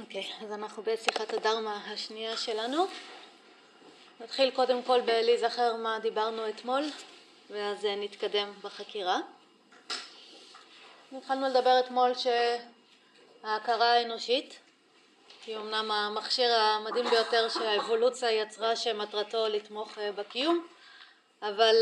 [0.00, 2.86] אוקיי, okay, אז אנחנו בשיחת הדרמה השנייה שלנו.
[4.20, 6.84] נתחיל קודם כל בלהיזכר מה דיברנו אתמול,
[7.50, 9.18] ואז נתקדם בחקירה.
[11.12, 14.58] התחלנו לדבר אתמול שההכרה האנושית
[15.46, 20.66] היא אמנם המכשיר המדהים ביותר שהאבולוציה יצרה שמטרתו לתמוך בקיום,
[21.42, 21.74] אבל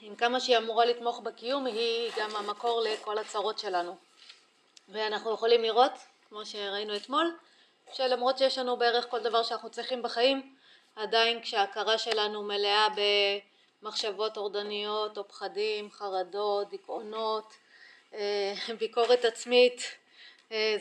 [0.00, 3.96] עם כמה שהיא אמורה לתמוך בקיום היא גם המקור לכל הצרות שלנו.
[4.88, 5.92] ואנחנו יכולים לראות
[6.28, 7.36] כמו שראינו אתמול,
[7.92, 10.54] שלמרות שיש לנו בערך כל דבר שאנחנו צריכים בחיים,
[10.96, 12.86] עדיין כשההכרה שלנו מלאה
[13.82, 17.52] במחשבות טורדניות או פחדים, חרדות, דיכאונות,
[18.78, 19.82] ביקורת עצמית,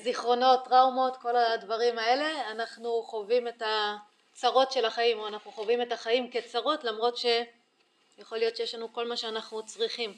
[0.03, 5.91] זיכרונות, טראומות, כל הדברים האלה, אנחנו חווים את הצרות של החיים, או אנחנו חווים את
[5.91, 10.17] החיים כצרות, למרות שיכול להיות שיש לנו כל מה שאנחנו צריכים.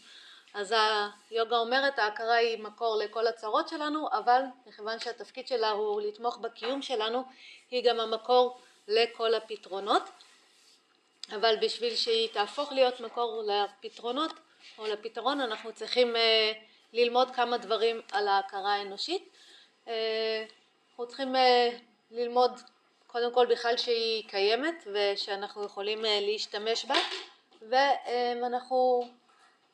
[0.57, 0.75] אז
[1.29, 6.81] היוגה אומרת ההכרה היא מקור לכל הצרות שלנו אבל מכיוון שהתפקיד שלה הוא לתמוך בקיום
[6.81, 7.23] שלנו
[7.71, 10.03] היא גם המקור לכל הפתרונות.
[11.35, 14.31] אבל בשביל שהיא תהפוך להיות מקור לפתרונות
[14.77, 16.15] או לפתרון אנחנו צריכים
[16.93, 19.29] ללמוד כמה דברים על ההכרה האנושית.
[19.87, 21.35] אנחנו צריכים
[22.11, 22.51] ללמוד
[23.07, 26.95] קודם כל בכלל שהיא קיימת ושאנחנו יכולים להשתמש בה
[27.69, 29.07] ואנחנו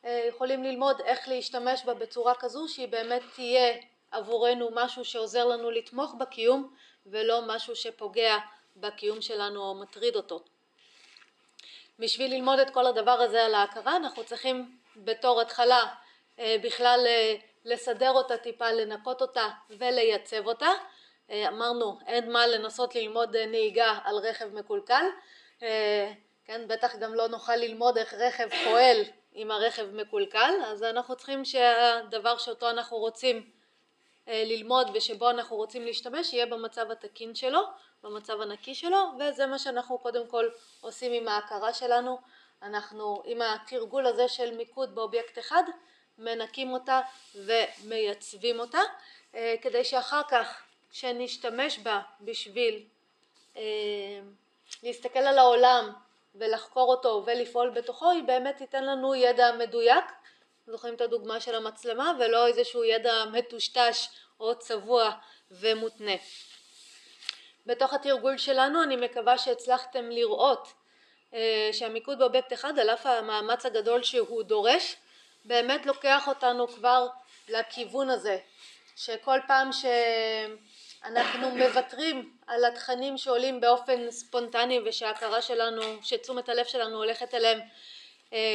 [0.04, 3.74] יכולים ללמוד איך להשתמש בה בצורה כזו שהיא באמת תהיה
[4.10, 6.74] עבורנו משהו שעוזר לנו לתמוך בקיום
[7.06, 8.36] ולא משהו שפוגע
[8.76, 10.40] בקיום שלנו או מטריד אותו.
[11.98, 15.94] בשביל ללמוד את כל הדבר הזה על ההכרה אנחנו צריכים בתור התחלה
[16.38, 17.06] בכלל
[17.64, 20.68] לסדר אותה טיפה, לנקות אותה ולייצב אותה.
[21.30, 25.04] אמרנו אין מה לנסות ללמוד נהיגה על רכב מקולקל,
[26.44, 29.02] כן בטח גם לא נוכל ללמוד איך רכב פועל
[29.36, 33.50] אם הרכב מקולקל, אז אנחנו צריכים שהדבר שאותו אנחנו רוצים
[34.26, 37.60] ללמוד ושבו אנחנו רוצים להשתמש יהיה במצב התקין שלו,
[38.02, 40.48] במצב הנקי שלו, וזה מה שאנחנו קודם כל
[40.80, 42.18] עושים עם ההכרה שלנו,
[42.62, 45.62] אנחנו עם התרגול הזה של מיקוד באובייקט אחד
[46.18, 47.00] מנקים אותה
[47.34, 48.80] ומייצבים אותה
[49.32, 52.84] כדי שאחר כך כשנשתמש בה בשביל
[54.82, 55.92] להסתכל על העולם
[56.34, 60.04] ולחקור אותו ולפעול בתוכו היא באמת תיתן לנו ידע מדויק,
[60.66, 62.12] זוכרים את הדוגמה של המצלמה?
[62.18, 64.08] ולא איזשהו ידע מטושטש
[64.40, 65.10] או צבוע
[65.50, 66.16] ומותנה.
[67.66, 70.72] בתוך התרגול שלנו אני מקווה שהצלחתם לראות
[71.72, 74.96] שהמיקוד באובייקט אחד על אף המאמץ הגדול שהוא דורש
[75.44, 77.06] באמת לוקח אותנו כבר
[77.48, 78.38] לכיוון הזה.
[78.96, 79.84] שכל פעם ש...
[81.04, 87.60] אנחנו מוותרים על התכנים שעולים באופן ספונטני ושההכרה שלנו, שתשומת הלב שלנו הולכת אליהם.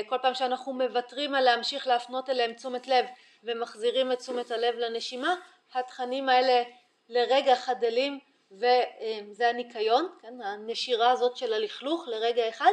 [0.07, 3.05] כל פעם שאנחנו מוותרים על להמשיך להפנות אליהם תשומת לב
[3.43, 5.35] ומחזירים את תשומת הלב לנשימה
[5.73, 6.63] התכנים האלה
[7.09, 8.19] לרגע חדלים
[8.51, 12.71] וזה הניקיון, כן, הנשירה הזאת של הלכלוך לרגע אחד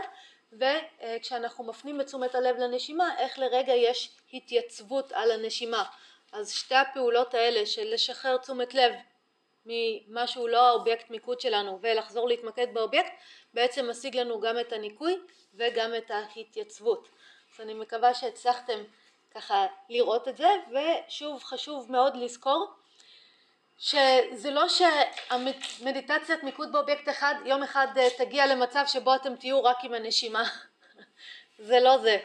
[0.53, 5.85] וכשאנחנו מפנים את תשומת הלב לנשימה איך לרגע יש התייצבות על הנשימה.
[6.33, 8.93] אז שתי הפעולות האלה של לשחרר תשומת לב
[9.67, 13.13] ממשהו לא האובייקט מיקוד שלנו ולחזור להתמקד באובייקט
[13.55, 15.19] בעצם משיג לנו גם את הניקוי
[15.55, 17.09] וגם את ההתייצבות.
[17.55, 18.83] אז אני מקווה שהצלחתם
[19.35, 22.67] ככה לראות את זה ושוב חשוב מאוד לזכור
[23.79, 27.87] שזה לא שהמדיטציית מיקוד באובייקט אחד יום אחד
[28.19, 30.43] תגיע למצב שבו אתם תהיו רק עם הנשימה
[31.69, 32.19] זה לא זה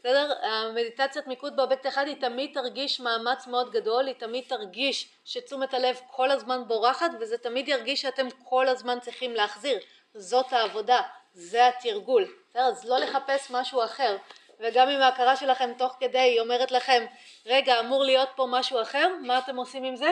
[0.00, 0.32] בסדר?
[0.42, 6.00] המדיטציית מיקוד באובייקט אחד היא תמיד תרגיש מאמץ מאוד גדול, היא תמיד תרגיש שתשומת הלב
[6.10, 9.78] כל הזמן בורחת וזה תמיד ירגיש שאתם כל הזמן צריכים להחזיר,
[10.14, 11.00] זאת העבודה,
[11.34, 12.62] זה התרגול, בסדר?
[12.62, 14.16] אז לא לחפש משהו אחר
[14.60, 17.06] וגם אם ההכרה שלכם תוך כדי היא אומרת לכם
[17.46, 20.10] רגע אמור להיות פה משהו אחר, מה אתם עושים עם זה?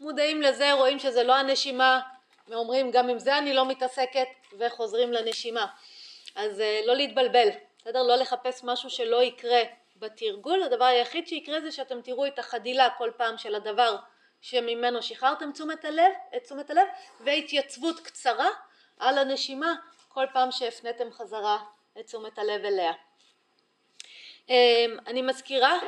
[0.00, 2.00] מודעים לזה, רואים שזה לא הנשימה
[2.48, 4.26] ואומרים גם עם זה אני לא מתעסקת
[4.58, 5.66] וחוזרים לנשימה
[6.34, 7.48] אז לא להתבלבל
[7.82, 8.02] בסדר?
[8.02, 9.62] לא לחפש משהו שלא יקרה
[9.96, 13.96] בתרגול, הדבר היחיד שיקרה זה שאתם תראו את החדילה כל פעם של הדבר
[14.40, 16.86] שממנו שחררתם תשומת הלב, את תשומת הלב
[17.20, 18.48] והתייצבות קצרה
[18.98, 19.74] על הנשימה
[20.08, 21.58] כל פעם שהפניתם חזרה
[22.00, 22.92] את תשומת הלב אליה.
[25.06, 25.78] אני מזכירה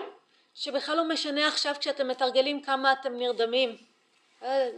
[0.55, 3.77] שבכלל לא משנה עכשיו כשאתם מתרגלים כמה אתם נרדמים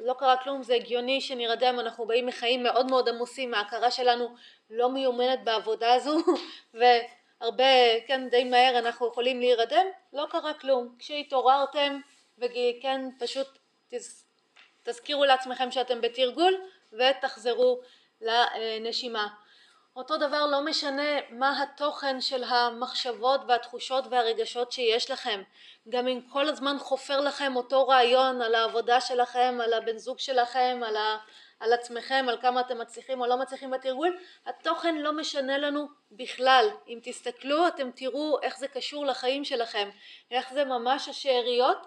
[0.04, 4.34] לא קרה כלום זה הגיוני שנרדם אנחנו באים מחיים מאוד מאוד עמוסים ההכרה שלנו
[4.70, 6.18] לא מיומנת בעבודה הזו
[6.74, 7.64] והרבה
[8.06, 10.94] כן די מהר אנחנו יכולים להירדם לא קרה כלום.
[10.98, 12.00] כשהתעוררתם
[12.38, 13.46] וכן פשוט
[14.82, 16.54] תזכירו לעצמכם שאתם בתרגול
[16.92, 17.80] ותחזרו
[18.20, 19.28] לנשימה
[19.96, 25.42] אותו דבר לא משנה מה התוכן של המחשבות והתחושות והרגשות שיש לכם
[25.88, 30.80] גם אם כל הזמן חופר לכם אותו רעיון על העבודה שלכם, על הבן זוג שלכם,
[30.86, 31.16] על, ה,
[31.60, 36.68] על עצמכם, על כמה אתם מצליחים או לא מצליחים בתרגול, התוכן לא משנה לנו בכלל.
[36.88, 39.88] אם תסתכלו אתם תראו איך זה קשור לחיים שלכם,
[40.30, 41.86] איך זה ממש השאריות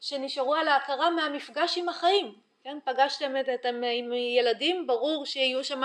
[0.00, 2.34] שנשארו על ההכרה מהמפגש עם החיים.
[2.64, 5.82] כן, פגשתם אתם עם ילדים, ברור שיהיו שם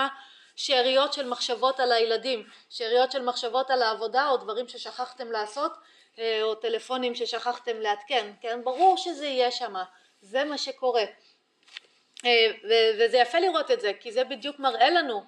[0.60, 5.72] שאריות של מחשבות על הילדים, שאריות של מחשבות על העבודה או דברים ששכחתם לעשות
[6.18, 8.64] אה, או טלפונים ששכחתם לעדכן, כן?
[8.64, 9.74] ברור שזה יהיה שם,
[10.22, 11.04] זה מה שקורה.
[12.24, 12.52] אה,
[12.98, 15.22] וזה יפה לראות את זה, כי זה בדיוק מראה לנו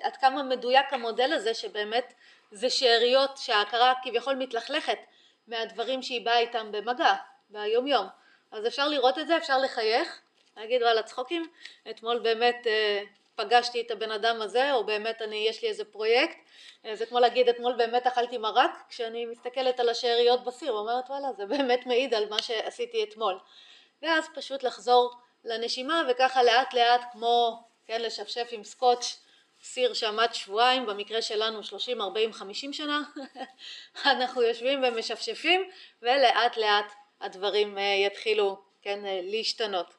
[0.00, 2.12] עד כמה מדויק המודל הזה שבאמת
[2.50, 4.98] זה שאריות שההכרה כביכול מתלכלכת
[5.46, 7.14] מהדברים שהיא באה איתם במגע
[7.50, 8.06] ביום יום.
[8.52, 10.20] אז אפשר לראות את זה, אפשר לחייך,
[10.56, 11.48] להגיד וואלה צחוקים,
[11.90, 13.02] אתמול באמת אה,
[13.36, 16.38] פגשתי את הבן אדם הזה או באמת אני יש לי איזה פרויקט.
[16.92, 21.46] זה כמו להגיד אתמול באמת אכלתי מרק כשאני מסתכלת על השאריות בסיר ואומרת וואלה זה
[21.46, 23.38] באמת מעיד על מה שעשיתי אתמול.
[24.02, 29.20] ואז פשוט לחזור לנשימה וככה לאט לאט כמו כן לשפשף עם סקוץ'
[29.62, 33.02] סיר שעמד שבועיים במקרה שלנו 30 40 50 שנה
[34.04, 35.70] אנחנו יושבים ומשפשפים
[36.02, 39.94] ולאט לאט הדברים אה, יתחילו כן אה, להשתנות.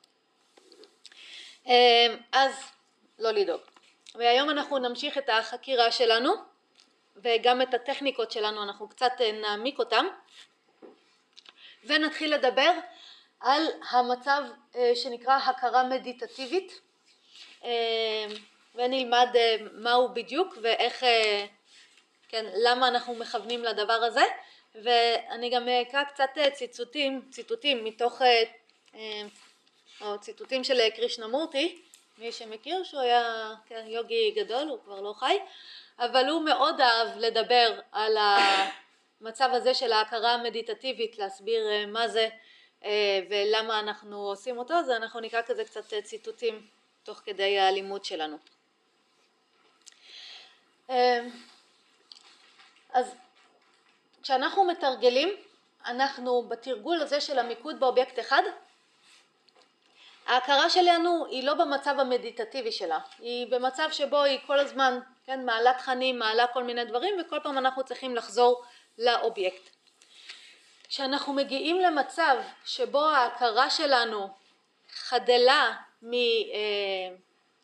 [1.68, 2.54] אה, אז
[3.19, 3.62] לא לדאוג.
[4.16, 6.34] והיום אנחנו נמשיך את החקירה שלנו
[7.16, 10.06] וגם את הטכניקות שלנו אנחנו קצת אה, נעמיק אותם
[11.84, 12.72] ונתחיל לדבר
[13.40, 14.44] על המצב
[14.75, 16.81] אה, שנקרא הכרה מדיטטיבית.
[17.64, 18.25] אה,
[18.75, 19.28] ונלמד
[19.74, 21.04] מהו בדיוק ואיך,
[22.30, 24.24] כן, למה אנחנו מכוונים לדבר הזה.
[24.84, 28.22] ואני גם אקרא קצת ציטוטים, ציטוטים מתוך,
[30.02, 31.81] או ציטוטים של קרישנמורטי
[32.18, 35.40] מי שמכיר שהוא היה כן, יוגי גדול, הוא כבר לא חי,
[36.00, 38.18] אבל הוא מאוד אהב לדבר על
[39.22, 42.30] המצב הזה של ההכרה המדיטטיבית, להסביר אה, מה זה
[42.84, 46.68] אה, ולמה אנחנו עושים אותו, אז אנחנו נקרא כזה קצת אה, ציטוטים
[47.04, 48.38] תוך כדי הלימוד שלנו.
[52.94, 53.16] אז
[54.24, 55.30] כשאנחנו מתרגלים,
[55.86, 58.42] אנחנו בתרגול הזה של המיקוד באובייקט אחד,
[60.27, 65.74] ההכרה שלנו היא לא במצב המדיטטיבי שלה, היא במצב שבו היא כל הזמן, כן, מעלה
[65.74, 68.63] תכנים, מעלה כל מיני דברים וכל פעם אנחנו צריכים לחזור
[68.97, 69.69] לאובייקט.
[70.88, 74.29] כשאנחנו מגיעים למצב שבו ההכרה שלנו
[74.94, 75.75] חדלה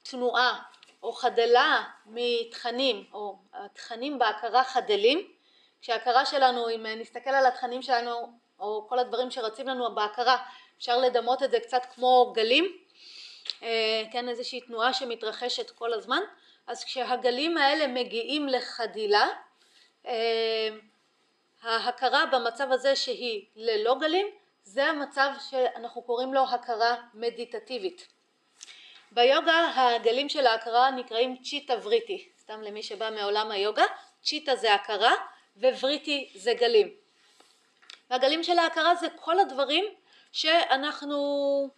[0.04, 0.62] מתנועה
[1.04, 5.28] או חדלה מתכנים או התכנים בהכרה חדלים,
[5.82, 10.38] כשההכרה שלנו, אם נסתכל על התכנים שלנו או כל הדברים שרצים לנו בהכרה
[10.84, 12.78] אפשר לדמות את זה קצת כמו גלים,
[13.64, 16.20] אה, כן, איזושהי תנועה שמתרחשת כל הזמן,
[16.68, 19.28] אז כשהגלים האלה מגיעים לחדילה,
[20.08, 20.70] אה,
[21.62, 24.28] ההכרה במצב הזה שהיא ללא גלים,
[24.64, 28.08] זה המצב שאנחנו קוראים לו הכרה מדיטטיבית.
[29.12, 33.86] ביוגה הגלים של ההכרה נקראים צ'יטה וריטי, סתם למי שבא מעולם היוגה,
[34.24, 35.14] צ'יטה זה הכרה
[35.58, 36.90] ווריטי זה גלים.
[38.10, 39.86] והגלים של ההכרה זה כל הדברים
[40.34, 41.70] שאנחנו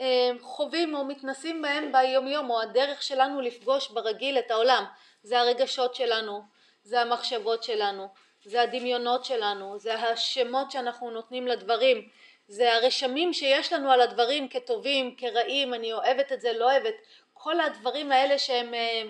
[0.00, 4.84] אה, חווים או מתנסים בהם ביום יום או הדרך שלנו לפגוש ברגיל את העולם.
[5.22, 6.42] זה הרגשות שלנו,
[6.82, 8.08] זה המחשבות שלנו,
[8.44, 12.08] זה הדמיונות שלנו, זה השמות שאנחנו נותנים לדברים,
[12.48, 16.94] זה הרשמים שיש לנו על הדברים כטובים, כרעים, אני אוהבת את זה, לא אוהבת,
[17.34, 19.02] כל הדברים האלה שהם אה,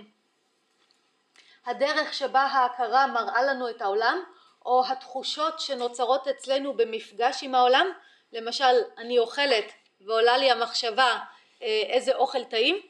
[1.66, 4.22] הדרך שבה ההכרה מראה לנו את העולם
[4.66, 7.86] או התחושות שנוצרות אצלנו במפגש עם העולם
[8.33, 11.18] למשל אני אוכלת ועולה לי המחשבה
[11.62, 12.80] אה, איזה אוכל טעים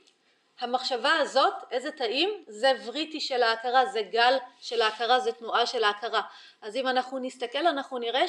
[0.61, 5.85] המחשבה הזאת איזה טעים זה וריטי של ההכרה זה גל של ההכרה זה תנועה של
[5.85, 6.21] ההכרה.
[6.63, 8.25] אז אם אנחנו נסתכל אנחנו נראה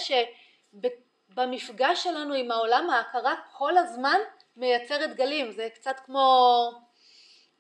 [0.74, 4.20] שבמפגש שלנו עם העולם ההכרה כל הזמן
[4.56, 5.52] מייצרת גלים.
[5.52, 6.72] זה קצת כמו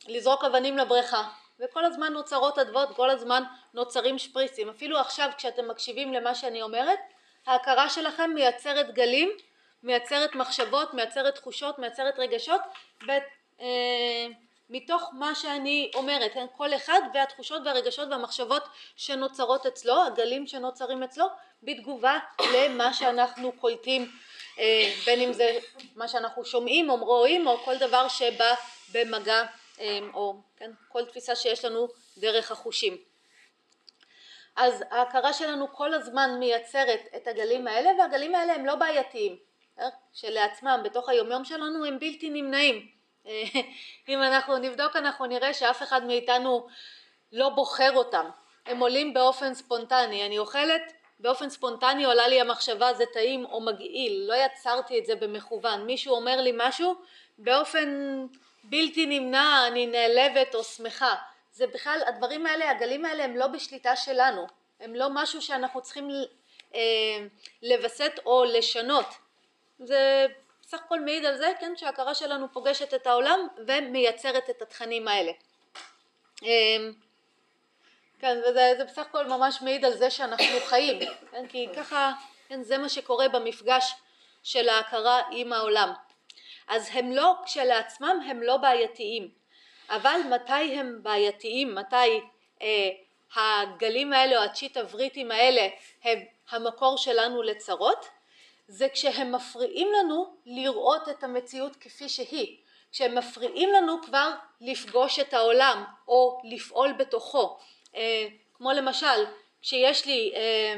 [0.07, 1.23] לזרוק אבנים לבריכה.
[1.59, 4.69] וכל הזמן נוצרות אדוות כל הזמן נוצרים שפריצים.
[4.69, 6.99] אפילו עכשיו כשאתם מקשיבים למה שאני אומרת
[7.47, 9.29] ההכרה שלכם מייצרת גלים,
[9.83, 12.61] מייצרת מחשבות, מייצרת תחושות, מייצרת רגשות
[13.07, 13.09] ב,
[13.61, 14.27] אה,
[14.69, 16.31] מתוך מה שאני אומרת?
[16.57, 18.63] כל אחד והתחושות והרגשות והמחשבות
[18.95, 21.25] שנוצרות אצלו, הגלים שנוצרים אצלו,
[21.63, 22.19] בתגובה
[22.53, 24.11] למה שאנחנו קולטים,
[24.59, 25.59] אה, בין אם זה
[25.95, 28.53] מה שאנחנו שומעים או רואים או כל דבר שבא
[28.91, 29.43] במגע
[29.79, 30.71] אה, או כן?
[30.87, 31.87] כל תפיסה שיש לנו
[32.17, 32.97] דרך החושים.
[34.57, 39.35] אז ההכרה שלנו כל הזמן מייצרת את הגלים האלה והגלים האלה הם לא בעייתיים
[40.13, 42.87] שלעצמם בתוך היומיום שלנו הם בלתי נמנעים.
[44.09, 46.67] אם אנחנו נבדוק אנחנו נראה שאף אחד מאיתנו
[47.31, 48.29] לא בוחר אותם,
[48.65, 54.23] הם עולים באופן ספונטני, אני אוכלת באופן ספונטני עולה לי המחשבה זה טעים או מגעיל,
[54.27, 56.95] לא יצרתי את זה במכוון, מישהו אומר לי משהו
[57.37, 58.25] באופן
[58.63, 61.15] בלתי נמנע אני נעלבת או שמחה,
[61.57, 64.47] זה בכלל הדברים האלה, הגלים האלה הם לא בשליטה שלנו,
[64.79, 66.09] הם לא משהו שאנחנו צריכים
[66.75, 66.79] אה,
[67.63, 69.05] לווסת או לשנות,
[69.79, 70.25] זה
[70.63, 75.31] סך הכל מעיד על זה, כן, שההכרה שלנו פוגשת את העולם ומייצרת את התכנים האלה.
[76.43, 76.77] אה,
[78.19, 80.99] כן, וזה זה בסך הכל ממש מעיד על זה שאנחנו חיים,
[81.31, 82.13] כן, כי ככה,
[82.47, 83.93] כן, זה מה שקורה במפגש
[84.43, 85.93] של ההכרה עם העולם.
[86.67, 89.29] אז הם לא, כשלעצמם הם לא בעייתיים,
[89.89, 92.21] אבל מתי הם בעייתיים, מתי
[92.61, 92.89] אה,
[93.35, 95.67] הגלים האלה או הצ'יט הבריטים האלה
[96.03, 98.05] הם המקור שלנו לצרות,
[98.67, 102.57] זה כשהם מפריעים לנו לראות את המציאות כפי שהיא,
[102.91, 107.57] כשהם מפריעים לנו כבר לפגוש את העולם או לפעול בתוכו,
[107.95, 109.25] אה, כמו למשל
[109.61, 110.75] כשיש לי אה,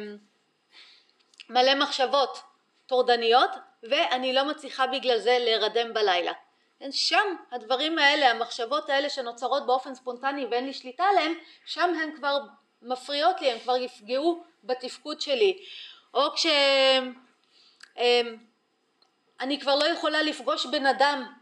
[1.49, 2.41] מלא מחשבות
[2.85, 3.49] טורדניות
[3.83, 6.33] ואני לא מצליחה בגלל זה להירדם בלילה.
[6.91, 11.33] שם הדברים האלה, המחשבות האלה שנוצרות באופן ספונטני ואין לי שליטה עליהן,
[11.65, 12.37] שם הן כבר
[12.81, 15.57] מפריעות לי, הן כבר יפגעו בתפקוד שלי.
[16.13, 17.15] או כשאני
[19.41, 21.33] אה, כבר לא יכולה לפגוש בן אדם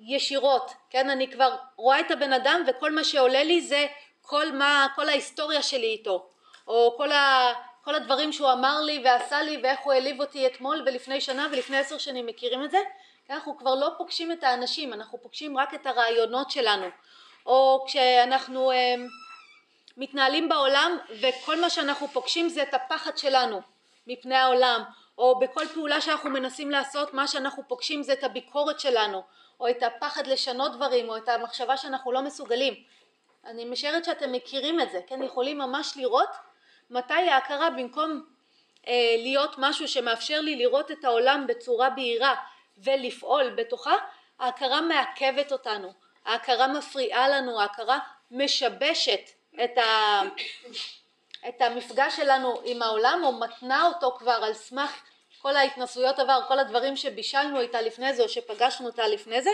[0.00, 3.86] ישירות, כן, אני כבר רואה את הבן אדם וכל מה שעולה לי זה
[4.22, 6.28] כל מה, כל ההיסטוריה שלי איתו,
[6.66, 7.52] או כל, ה,
[7.84, 11.78] כל הדברים שהוא אמר לי ועשה לי ואיך הוא העליב אותי אתמול ולפני שנה ולפני
[11.78, 12.78] עשר שנים מכירים את זה?
[13.26, 16.86] כי אנחנו כבר לא פוגשים את האנשים, אנחנו פוגשים רק את הרעיונות שלנו,
[17.46, 18.94] או כשאנחנו אה,
[19.96, 23.60] מתנהלים בעולם וכל מה שאנחנו פוגשים זה את הפחד שלנו
[24.06, 24.82] מפני העולם,
[25.18, 29.22] או בכל פעולה שאנחנו מנסים לעשות מה שאנחנו פוגשים זה את הביקורת שלנו,
[29.60, 32.74] או את הפחד לשנות דברים, או את המחשבה שאנחנו לא מסוגלים.
[33.46, 36.28] אני משערת שאתם מכירים את זה, כן, יכולים ממש לראות
[36.90, 38.24] מתי ההכרה במקום
[38.88, 42.34] אה, להיות משהו שמאפשר לי לראות את העולם בצורה בהירה
[42.78, 43.94] ולפעול בתוכה,
[44.38, 45.92] ההכרה מעכבת אותנו,
[46.24, 47.98] ההכרה מפריעה לנו, ההכרה
[48.30, 49.20] משבשת
[49.64, 50.20] את, ה,
[51.48, 55.02] את המפגש שלנו עם העולם או מתנה אותו כבר על סמך
[55.42, 59.50] כל ההתנסויות עבר, כל הדברים שבישלנו איתה לפני זה או שפגשנו אותה לפני זה.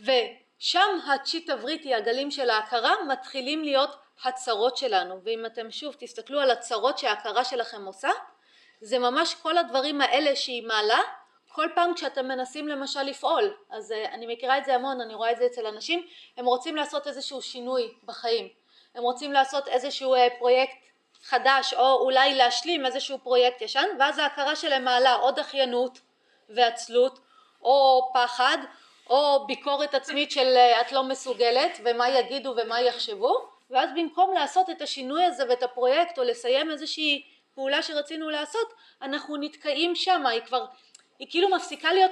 [0.00, 0.10] ו...
[0.60, 6.50] שם הצ'יט הבריטי, הגלים של ההכרה, מתחילים להיות הצרות שלנו, ואם אתם שוב תסתכלו על
[6.50, 8.08] הצרות שההכרה שלכם עושה,
[8.80, 10.98] זה ממש כל הדברים האלה שהיא מעלה,
[11.60, 15.32] כל פעם כשאתם מנסים למשל לפעול, אז אה, אני מכירה את זה המון, אני רואה
[15.32, 18.48] את זה אצל אנשים, הם רוצים לעשות איזשהו שינוי בחיים,
[18.94, 20.76] הם רוצים לעשות איזשהו אה, פרויקט
[21.22, 26.00] חדש, או אולי להשלים איזשהו פרויקט ישן, ואז ההכרה שלהם מעלה או דחיינות
[26.48, 27.18] ועצלות,
[27.62, 28.58] או פחד,
[29.10, 33.34] או ביקורת עצמית של אה, את לא מסוגלת ומה יגידו ומה יחשבו
[33.70, 37.22] ואז במקום לעשות את השינוי הזה ואת הפרויקט או לסיים איזושהי
[37.54, 40.64] פעולה שרצינו לעשות אנחנו נתקעים שם היא כבר
[41.20, 42.10] היא כאילו מפסיקה להיות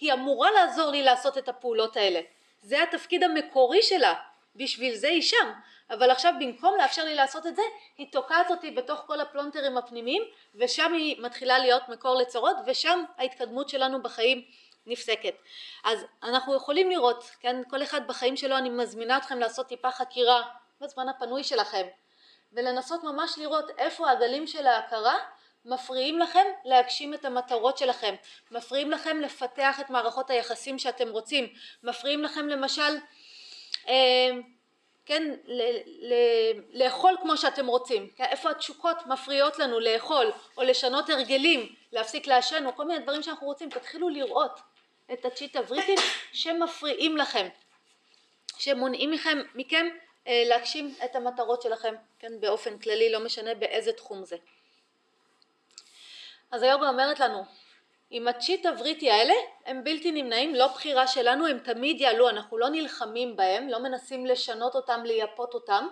[0.00, 2.20] היא אמורה לעזור לי לעשות את הפעולות האלה.
[2.62, 4.14] זה התפקיד המקורי שלה.
[4.56, 5.52] בשביל זה היא שם.
[5.90, 7.62] אבל עכשיו במקום לאפשר לי לעשות את זה
[7.98, 10.22] היא תוקעת אותי בתוך כל הפלונטרים הפנימיים
[10.54, 14.44] ושם היא מתחילה להיות מקור לצרות ושם ההתקדמות שלנו בחיים
[14.86, 15.34] נפסקת.
[15.84, 20.42] אז אנחנו יכולים לראות, כן, כל אחד בחיים שלו, אני מזמינה אתכם לעשות טיפה חקירה
[20.80, 21.86] בזמן הפנוי שלכם,
[22.52, 25.14] ולנסות ממש לראות איפה הגלים של ההכרה
[25.64, 28.14] מפריעים לכם להגשים את המטרות שלכם,
[28.50, 31.48] מפריעים לכם לפתח את מערכות היחסים שאתם רוצים,
[31.82, 32.96] מפריעים לכם למשל
[33.88, 34.30] אה,
[35.06, 35.78] כן, ל-
[36.12, 38.08] ל- לאכול כמו שאתם רוצים?
[38.18, 43.46] איפה התשוקות מפריעות לנו לאכול או לשנות הרגלים, להפסיק לעשן או כל מיני דברים שאנחנו
[43.46, 44.60] רוצים, תתחילו לראות
[45.12, 45.98] את הצ'יט הבריטים
[46.32, 47.48] שמפריעים לכם,
[48.58, 49.86] שמונעים מכם, מכם
[50.26, 54.36] אה, להגשים את המטרות שלכם, כן, באופן כללי, לא משנה באיזה תחום זה.
[56.50, 57.44] אז היוגה אומרת לנו,
[58.10, 59.34] עם הצ'יט הבריטי האלה
[59.66, 64.26] הם בלתי נמנעים, לא בחירה שלנו, הם תמיד יעלו, אנחנו לא נלחמים בהם, לא מנסים
[64.26, 65.86] לשנות אותם, לייפות אותם,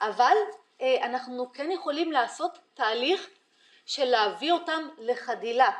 [0.00, 0.36] אבל
[0.80, 3.28] אה, אנחנו כן יכולים לעשות תהליך
[3.86, 5.70] של להביא אותם לחדילה,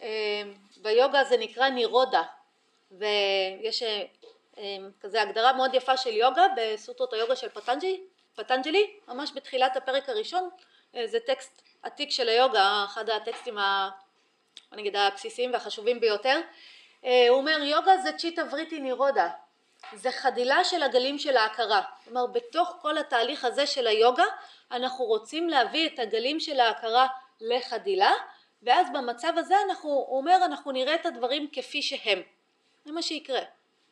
[0.00, 2.22] אמ, ביוגה זה נקרא נירודה
[2.90, 4.04] ויש אה,
[4.58, 8.00] אמ, כזה הגדרה מאוד יפה של יוגה בסוטרות היוגה של פטנג'לי,
[8.34, 10.48] פטנג'לי ממש בתחילת הפרק הראשון
[10.96, 13.58] אה, זה טקסט עתיק של היוגה אחד הטקסטים.
[14.72, 16.40] נגיד הבסיסיים והחשובים ביותר
[17.04, 19.28] אה, הוא אומר יוגה זה צ'יטה וריטי נירודה
[19.92, 24.24] זה חדילה של הגלים של ההכרה כלומר בתוך כל התהליך הזה של היוגה
[24.70, 27.06] אנחנו רוצים להביא את הגלים של ההכרה
[27.40, 28.12] לחדילה
[28.62, 32.22] ואז במצב הזה אנחנו, הוא אומר אנחנו נראה את הדברים כפי שהם,
[32.84, 33.40] זה מה שיקרה,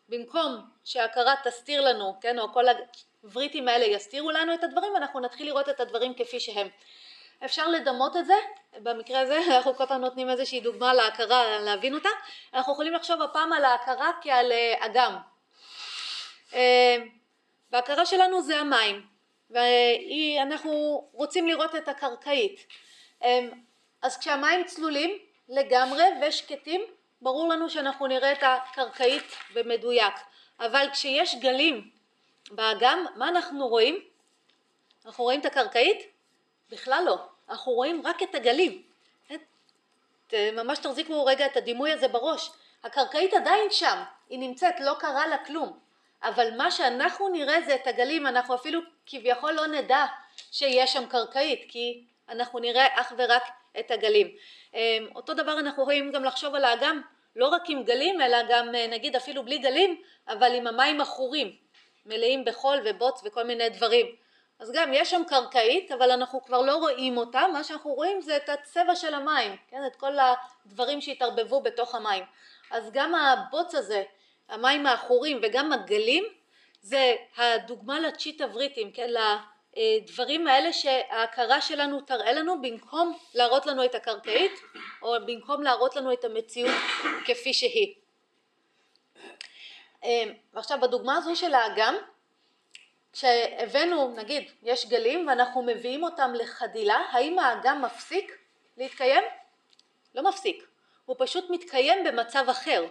[0.09, 2.65] במקום שההכרה תסתיר לנו, כן, או כל
[3.23, 6.69] הווריטים האלה יסתירו לנו את הדברים, אנחנו נתחיל לראות את הדברים כפי שהם.
[7.45, 8.35] אפשר לדמות את זה,
[8.79, 12.09] במקרה הזה אנחנו כל פעם נותנים איזושהי דוגמה להכרה, להבין אותה,
[12.55, 15.17] אנחנו יכולים לחשוב הפעם על ההכרה כעל אה, אגם.
[16.55, 16.97] אה,
[17.73, 19.07] וההכרה שלנו זה המים,
[19.51, 22.67] ואנחנו רוצים לראות את הקרקעית.
[23.23, 23.49] אה,
[24.03, 26.81] אז כשהמים צלולים לגמרי ושקטים,
[27.21, 30.15] ברור לנו שאנחנו נראה את הקרקעית במדויק,
[30.61, 31.91] אבל כשיש גלים
[32.51, 33.99] באגם, מה אנחנו רואים?
[35.07, 35.99] אנחנו רואים את הקרקעית?
[36.71, 37.34] בכלל לא.
[37.49, 38.83] אנחנו רואים רק את הגלים.
[40.33, 42.51] ממש תחזיקו רגע את הדימוי הזה בראש.
[42.85, 45.79] הקרקעית עדיין שם, היא נמצאת, לא קרה לה כלום.
[46.23, 50.05] אבל מה שאנחנו נראה זה את הגלים, אנחנו אפילו כביכול לא נדע
[50.53, 53.43] שיש שם קרקעית, כי אנחנו נראה אך ורק
[53.79, 54.37] את הגלים.
[54.75, 57.03] אמ, אותו דבר אנחנו יכולים גם לחשוב על האגם,
[57.37, 61.57] לא רק עם גלים, אלא גם אה, נגיד אפילו בלי גלים, אבל עם המים עכורים,
[62.07, 64.07] מלאים בחול ובוץ וכל מיני דברים.
[64.59, 68.37] אז גם יש שם קרקעית אבל אנחנו כבר לא רואים אותה, מה שאנחנו רואים זה
[68.37, 69.87] את הצבע של המים, כן?
[69.87, 72.25] את כל הדברים שהתערבבו בתוך המים.
[72.71, 74.03] אז גם הבוץ הזה,
[74.49, 76.25] המים העכורים וגם הגלים
[76.81, 79.11] זה הדוגמה לצ'יטה וריטים, כן?
[79.77, 84.61] לדברים האלה שההכרה שלנו תראה לנו במקום להראות לנו את הקרקעית
[85.03, 86.75] או במקום להראות לנו את המציאות
[87.25, 87.95] כפי שהיא.
[90.55, 91.95] ועכשיו בדוגמה הזו של האגם
[93.15, 98.39] כשהבאנו, נגיד, יש גלים ואנחנו מביאים אותם לחדילה, האם האגם מפסיק
[98.77, 99.23] להתקיים?
[100.15, 100.67] לא מפסיק,
[101.05, 102.87] הוא פשוט מתקיים במצב אחר,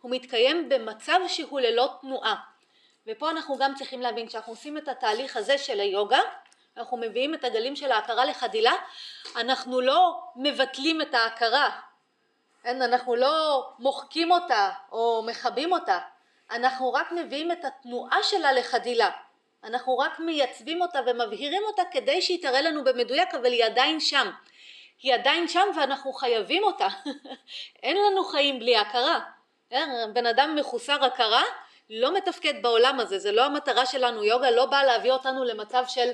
[0.00, 2.34] הוא מתקיים במצב שהוא ללא תנועה.
[3.06, 6.20] ופה אנחנו גם צריכים להבין, כשאנחנו עושים את התהליך הזה של היוגה,
[6.76, 8.72] אנחנו מביאים את הגלים של ההכרה לחדילה,
[9.36, 11.80] אנחנו לא מבטלים את ההכרה,
[12.64, 15.98] אין, אנחנו לא מוחקים אותה או מכבים אותה,
[16.50, 19.10] אנחנו רק מביאים את התנועה שלה לחדילה.
[19.64, 24.30] אנחנו רק מייצבים אותה ומבהירים אותה כדי שהיא תראה לנו במדויק אבל היא עדיין שם.
[25.02, 26.88] היא עדיין שם ואנחנו חייבים אותה.
[27.82, 29.20] אין לנו חיים בלי הכרה.
[30.12, 31.42] בן אדם מחוסר הכרה
[31.90, 34.24] לא מתפקד בעולם הזה זה לא המטרה שלנו.
[34.24, 36.10] יוגה לא באה להביא אותנו למצב של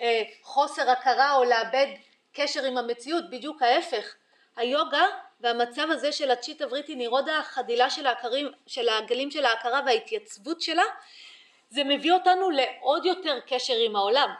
[0.00, 1.86] אה, חוסר הכרה או לאבד
[2.32, 4.14] קשר עם המציאות בדיוק ההפך.
[4.56, 5.06] היוגה
[5.40, 10.82] והמצב הזה של הצ'יטה וריטי נירודה החדילה של, ההכרים, של הגלים של ההכרה וההתייצבות שלה
[11.70, 14.30] זה מביא אותנו לעוד יותר קשר עם העולם,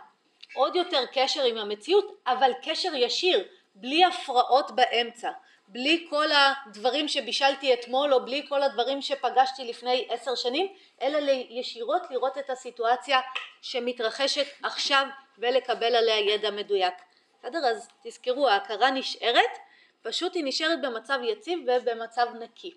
[0.54, 5.30] עוד יותר קשר עם המציאות, אבל קשר ישיר, בלי הפרעות באמצע,
[5.68, 10.66] בלי כל הדברים שבישלתי אתמול או בלי כל הדברים שפגשתי לפני עשר שנים,
[11.02, 13.20] אלא ישירות לראות את הסיטואציה
[13.62, 15.06] שמתרחשת עכשיו
[15.38, 16.94] ולקבל עליה ידע מדויק.
[17.38, 17.66] בסדר?
[17.66, 19.58] אז תזכרו, ההכרה נשארת,
[20.02, 22.74] פשוט היא נשארת במצב יציב ובמצב נקי.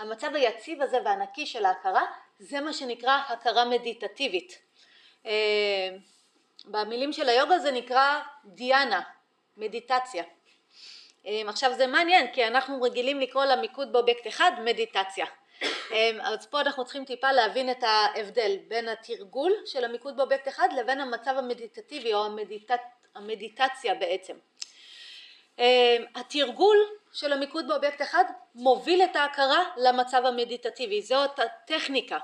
[0.00, 2.04] המצב היציב הזה והנקי של ההכרה
[2.38, 4.58] זה מה שנקרא הכרה מדיטטיבית.
[5.26, 5.88] אה,
[6.64, 9.00] במילים של היוגה זה נקרא דיאנה,
[9.56, 10.24] מדיטציה.
[11.26, 15.26] אה, עכשיו זה מעניין כי אנחנו רגילים לקרוא למיקוד באובייקט אחד מדיטציה.
[15.92, 20.68] אה, אז פה אנחנו צריכים טיפה להבין את ההבדל בין התרגול של המיקוד באובייקט אחד
[20.76, 22.80] לבין המצב המדיטטיבי או המדיטצ...
[23.14, 24.34] המדיטציה בעצם.
[26.14, 26.76] התרגול
[27.12, 32.18] של המיקוד באובייקט אחד מוביל את ההכרה למצב המדיטטיבי, זאת הטכניקה,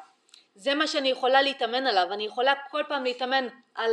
[0.54, 3.90] זה מה שאני יכולה להתאמן עליו, אני יכולה כל פעם להתאמן על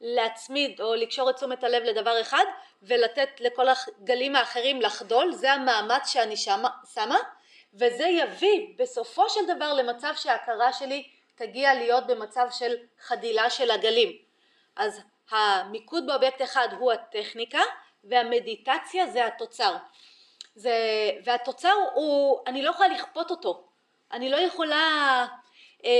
[0.00, 2.44] להצמיד או לקשור את תשומת הלב לדבר אחד
[2.82, 7.18] ולתת לכל הגלים האחרים לחדול, זה המאמץ שאני שמה, שמה
[7.74, 14.16] וזה יביא בסופו של דבר למצב שההכרה שלי תגיע להיות במצב של חדילה של הגלים.
[14.76, 17.60] אז המיקוד באובייקט אחד הוא הטכניקה
[18.04, 19.76] והמדיטציה זה התוצר.
[20.56, 20.76] זה,
[21.24, 23.64] והתוצר הוא, אני לא יכולה לכפות אותו,
[24.12, 25.26] אני לא יכולה
[25.84, 25.90] אה,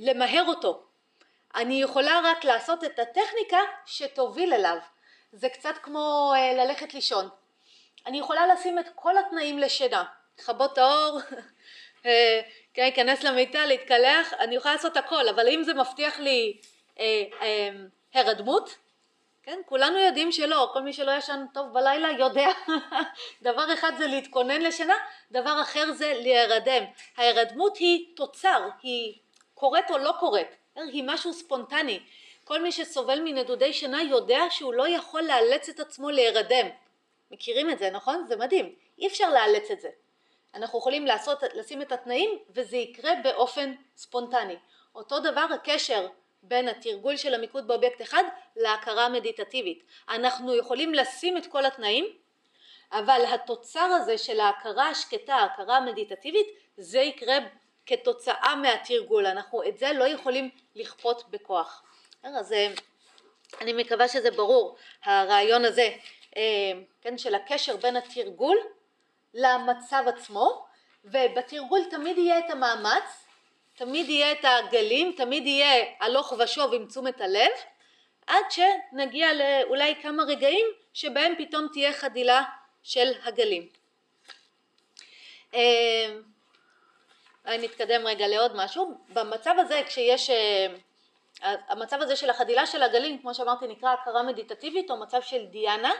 [0.00, 0.82] למהר אותו,
[1.54, 4.76] אני יכולה רק לעשות את הטכניקה שתוביל אליו,
[5.32, 7.28] זה קצת כמו אה, ללכת לישון,
[8.06, 10.04] אני יכולה לשים את כל התנאים לשינה,
[10.38, 11.18] לכבות את האור,
[12.06, 12.40] אה,
[12.74, 16.56] כן, להיכנס למיטה, להתקלח, אני יכולה לעשות הכל, אבל אם זה מבטיח לי
[16.98, 17.70] אה, אה,
[18.14, 18.76] הרדמות,
[19.42, 19.60] כן?
[19.66, 22.48] כולנו יודעים שלא, כל מי שלא ישן טוב בלילה יודע.
[23.42, 24.94] דבר אחד זה להתכונן לשינה,
[25.30, 26.84] דבר אחר זה להירדם.
[27.16, 29.18] ההירדמות היא תוצר, היא
[29.54, 32.00] קורית או לא קורית, היא משהו ספונטני.
[32.44, 36.66] כל מי שסובל מנדודי שינה יודע שהוא לא יכול לאלץ את עצמו להירדם.
[37.30, 38.24] מכירים את זה, נכון?
[38.28, 38.74] זה מדהים.
[38.98, 39.88] אי אפשר לאלץ את זה.
[40.54, 44.56] אנחנו יכולים לעשות, לשים את התנאים וזה יקרה באופן ספונטני.
[44.94, 46.06] אותו דבר הקשר
[46.42, 48.24] בין התרגול של המיקוד באובייקט אחד
[48.56, 49.84] להכרה המדיטטיבית.
[50.08, 52.06] אנחנו יכולים לשים את כל התנאים,
[52.92, 57.38] אבל התוצר הזה של ההכרה השקטה, ההכרה המדיטטיבית, זה יקרה
[57.86, 61.82] כתוצאה מהתרגול, אנחנו את זה לא יכולים לכפות בכוח.
[62.22, 62.68] אז אה,
[63.60, 65.90] אני מקווה שזה ברור, הרעיון הזה,
[66.36, 66.42] אה,
[67.00, 68.58] כן, של הקשר בין התרגול
[69.34, 70.66] למצב עצמו,
[71.04, 73.26] ובתרגול תמיד יהיה את המאמץ,
[73.80, 77.50] תמיד יהיה את הגלים, תמיד יהיה הלוך ושוב עם תשומת הלב,
[78.26, 82.42] עד שנגיע לאולי כמה רגעים שבהם פתאום תהיה חדילה
[82.82, 83.68] של הגלים.
[85.52, 85.60] אולי
[87.46, 88.94] נתקדם רגע לעוד משהו.
[89.12, 90.66] במצב הזה כשיש, אה,
[91.68, 95.92] המצב הזה של החדילה של הגלים, כמו שאמרתי, נקרא הכרה מדיטטיבית או מצב של דיאנה,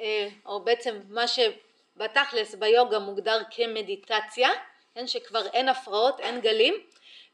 [0.00, 4.48] אה, או בעצם מה שבתכלס ביוגה מוגדר כמדיטציה,
[4.94, 6.74] כן, שכבר אין הפרעות, אין גלים,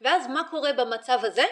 [0.04, 1.44] ואז מה קורה במצב הזה?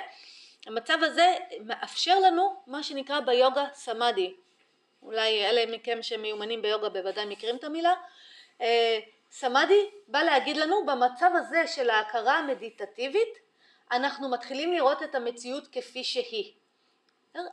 [0.66, 1.34] המצב הזה
[1.64, 4.34] מאפשר לנו מה שנקרא ביוגה סמאדי,
[5.02, 7.94] אולי אלה מכם שמיומנים ביוגה בוודאי מכירים את המילה,
[8.60, 8.98] אה,
[9.30, 13.38] סמאדי בא להגיד לנו במצב הזה של ההכרה המדיטטיבית
[13.92, 16.52] אנחנו מתחילים לראות את המציאות כפי שהיא.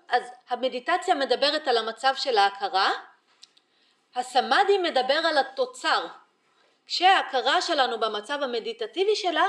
[0.09, 2.91] אז המדיטציה מדברת על המצב של ההכרה,
[4.15, 6.07] הסמאדי מדבר על התוצר.
[6.85, 9.45] כשההכרה שלנו במצב המדיטטיבי שלה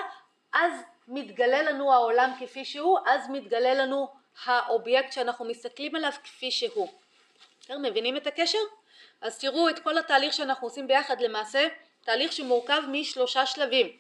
[0.53, 0.73] אז
[1.11, 4.09] מתגלה לנו העולם כפי שהוא, אז מתגלה לנו
[4.45, 6.89] האובייקט שאנחנו מסתכלים עליו כפי שהוא.
[7.71, 8.59] מבינים את הקשר?
[9.21, 11.69] אז תראו את כל התהליך שאנחנו עושים ביחד למעשה
[12.05, 13.97] תהליך שמורכב משלושה שלבים.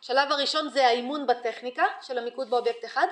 [0.00, 3.06] השלב הראשון זה האימון בטכניקה של המיקוד באובייקט אחד,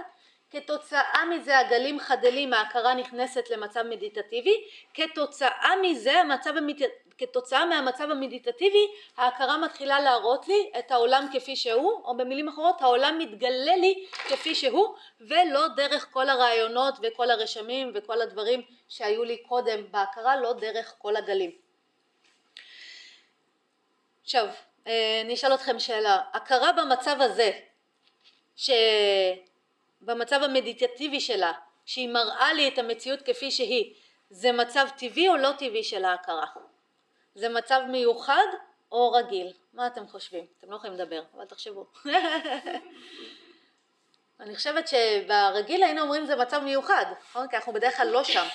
[0.53, 6.83] כתוצאה מזה הגלים חדלים, ההכרה נכנסת למצב מדיטטיבי, כתוצאה מזה, המצב המד...
[7.19, 8.87] כתוצאה מהמצב המדיטטיבי,
[9.17, 14.55] ההכרה מתחילה להראות לי את העולם כפי שהוא, או במילים אחרות, העולם מתגלה לי כפי
[14.55, 20.95] שהוא, ולא דרך כל הרעיונות וכל הרשמים וכל הדברים שהיו לי קודם בהכרה, לא דרך
[20.99, 21.51] כל הגלים.
[24.23, 24.47] עכשיו,
[24.87, 27.51] אה, אני אשאל אתכם שאלה, הכרה במצב הזה,
[30.03, 31.53] שבמצב המדיטטיבי שלה,
[31.87, 33.95] שהיא מראה לי את המציאות כפי שהיא,
[34.31, 36.47] זה מצב טבעי או לא טבעי של ההכרה?
[37.35, 38.47] זה מצב מיוחד
[38.93, 39.53] או רגיל?
[39.73, 40.47] מה אתם חושבים?
[40.59, 41.87] אתם לא יכולים לדבר, אבל תחשבו.
[44.41, 47.49] אני חושבת שברגיל היינו אומרים זה מצב מיוחד, נכון?
[47.49, 48.47] כי אנחנו בדרך כלל לא שם.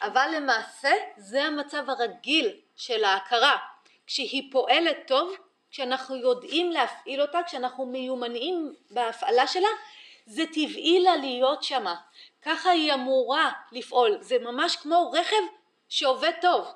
[0.00, 3.56] אבל למעשה זה המצב הרגיל של ההכרה.
[4.06, 5.36] כשהיא פועלת טוב,
[5.70, 9.68] כשאנחנו יודעים להפעיל אותה, כשאנחנו מיומנים בהפעלה שלה,
[10.26, 11.94] זה טבעי לה להיות שמה.
[12.42, 14.18] ככה היא אמורה לפעול.
[14.20, 15.42] זה ממש כמו רכב
[15.88, 16.66] שעובד טוב.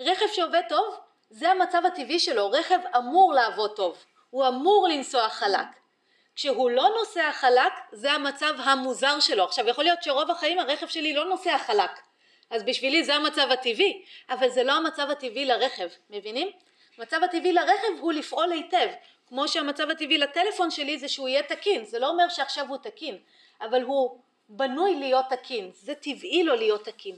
[0.00, 0.94] רכב שעובד טוב
[1.30, 5.66] זה המצב הטבעי שלו, רכב אמור לעבוד טוב, הוא אמור לנסוע חלק.
[6.36, 9.44] כשהוא לא נוסע חלק זה המצב המוזר שלו.
[9.44, 11.90] עכשיו יכול להיות שרוב החיים הרכב שלי לא נוסע חלק,
[12.50, 16.50] אז בשבילי זה המצב הטבעי, אבל זה לא המצב הטבעי לרכב, מבינים?
[16.98, 18.88] המצב הטבעי לרכב הוא לפעול היטב,
[19.30, 23.18] כמו שהמצב הטבעי לטלפון שלי זה שהוא יהיה תקין, זה לא אומר שעכשיו הוא תקין,
[23.60, 27.16] אבל הוא בנוי להיות תקין, זה טבעי לו להיות תקין.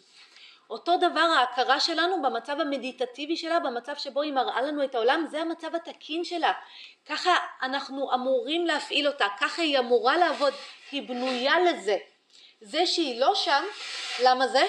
[0.71, 5.41] אותו דבר ההכרה שלנו במצב המדיטטיבי שלה, במצב שבו היא מראה לנו את העולם, זה
[5.41, 6.53] המצב התקין שלה.
[7.07, 10.55] ככה אנחנו אמורים להפעיל אותה, ככה היא אמורה לעבוד,
[10.91, 11.97] היא בנויה לזה.
[12.61, 13.65] זה שהיא לא שם,
[14.23, 14.63] למה זה?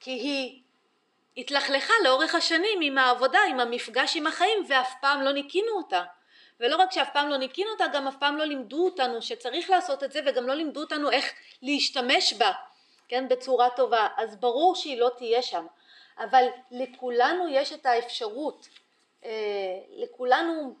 [0.00, 0.62] כי היא
[1.38, 6.04] התלכלכה לאורך השנים עם העבודה, עם המפגש עם החיים, ואף פעם לא ניקינו אותה.
[6.60, 10.04] ולא רק שאף פעם לא ניקינו אותה, גם אף פעם לא לימדו אותנו שצריך לעשות
[10.04, 12.52] את זה, וגם לא לימדו אותנו איך להשתמש בה.
[13.08, 15.66] כן, בצורה טובה, אז ברור שהיא לא תהיה שם,
[16.18, 18.68] אבל לכולנו יש את האפשרות,
[19.24, 19.30] אה,
[19.96, 20.74] לכולנו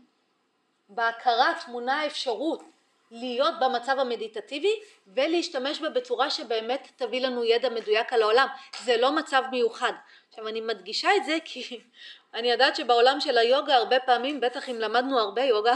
[0.88, 2.62] בהכרה תמונה האפשרות
[3.10, 8.46] להיות במצב המדיטטיבי ולהשתמש בה בצורה שבאמת תביא לנו ידע מדויק על העולם,
[8.82, 9.92] זה לא מצב מיוחד.
[10.28, 11.80] עכשיו אני מדגישה את זה כי
[12.34, 15.74] אני יודעת שבעולם של היוגה הרבה פעמים, בטח אם למדנו הרבה יוגה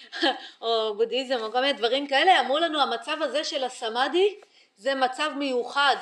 [0.60, 4.34] או בודהיזם או כל מיני דברים כאלה, אמרו לנו המצב הזה של הסמאדי
[4.76, 5.96] זה מצב מיוחד,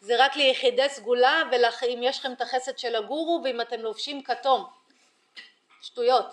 [0.00, 4.64] זה רק ליחידי סגולה ואם יש לכם את החסד של הגורו ואם אתם לובשים כתום.
[5.82, 6.26] שטויות.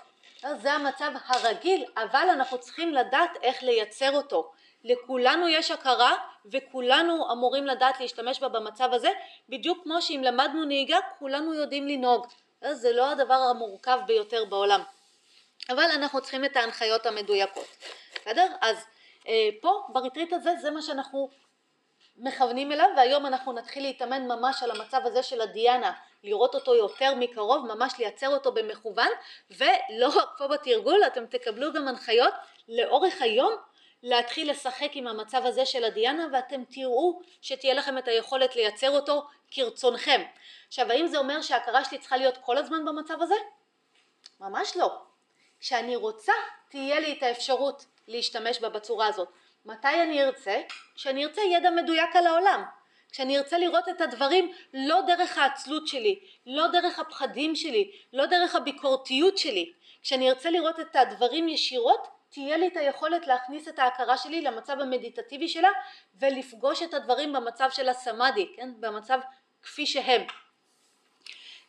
[0.54, 4.52] זה המצב הרגיל, אבל אנחנו צריכים לדעת איך לייצר אותו.
[4.84, 6.16] לכולנו יש הכרה
[6.52, 9.10] וכולנו אמורים לדעת להשתמש בה במצב הזה,
[9.50, 12.28] בדיוק כמו שאם למדנו נהיגה כולנו יודעים לנהוג.
[12.72, 14.82] זה לא הדבר המורכב ביותר בעולם.
[15.70, 17.68] אבל אנחנו צריכים את ההנחיות המדויקות.
[18.16, 18.48] בסדר?
[18.62, 18.86] אז
[19.28, 21.30] אה, פה בריטריט הזה זה מה שאנחנו
[22.18, 25.92] מכוונים אליו והיום אנחנו נתחיל להתאמן ממש על המצב הזה של הדיאנה,
[26.26, 29.10] לראות אותו יותר מקרוב, ממש לייצר אותו במכוון
[29.52, 32.34] ולא רק פה בתרגול, אתם תקבלו גם הנחיות
[32.70, 33.56] לאורך היום
[34.04, 39.28] להתחיל לשחק עם המצב הזה של הדיאנה ואתם תראו שתהיה לכם את היכולת לייצר אותו
[39.52, 40.22] כרצונכם.
[40.68, 43.36] עכשיו האם זה אומר שההכרה שלי צריכה להיות כל הזמן במצב הזה?
[44.40, 44.98] ממש לא.
[45.60, 46.34] כשאני רוצה
[46.70, 49.30] תהיה לי את האפשרות להשתמש בה בצורה הזאת.
[49.66, 50.62] מתי אני ארצה?
[50.96, 52.64] כשאני ארצה ידע מדויק על העולם.
[53.16, 58.56] כשאני ארצה לראות את הדברים לא דרך העצלות שלי, לא דרך הפחדים שלי, לא דרך
[58.56, 59.74] הביקורתיות שלי.
[60.02, 64.80] כשאני ארצה לראות את הדברים ישירות, תהיה לי את היכולת להכניס את ההכרה שלי למצב
[64.80, 65.70] המדיטטיבי שלה
[66.20, 68.70] ולפגוש את הדברים במצב של הסמאדי, כן?
[68.80, 69.20] במצב
[69.64, 70.22] כפי שהם.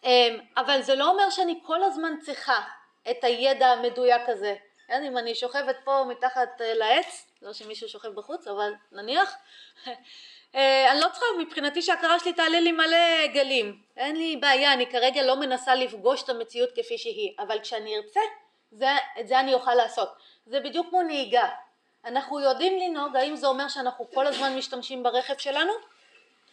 [0.04, 2.60] אמ, אבל זה לא אומר שאני כל הזמן צריכה
[3.10, 4.54] את הידע המדויק הזה.
[4.86, 5.02] כן?
[5.02, 9.36] אם אני שוכבת פה מתחת אה, לעץ, לא שמישהו שוכב בחוץ, אבל נניח,
[10.56, 15.22] אני לא צריכה מבחינתי שההכרה שלי תעלה לי מלא גלים, אין לי בעיה, אני כרגע
[15.22, 18.20] לא מנסה לפגוש את המציאות כפי שהיא, אבל כשאני ארצה,
[18.70, 18.88] זה,
[19.20, 20.08] את זה אני אוכל לעשות.
[20.46, 21.48] זה בדיוק כמו נהיגה.
[22.04, 25.72] אנחנו יודעים לנהוג, האם זה אומר שאנחנו כל הזמן משתמשים ברכב שלנו?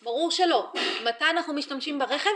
[0.01, 0.67] ברור שלא.
[1.03, 2.29] מתי אנחנו משתמשים ברכב?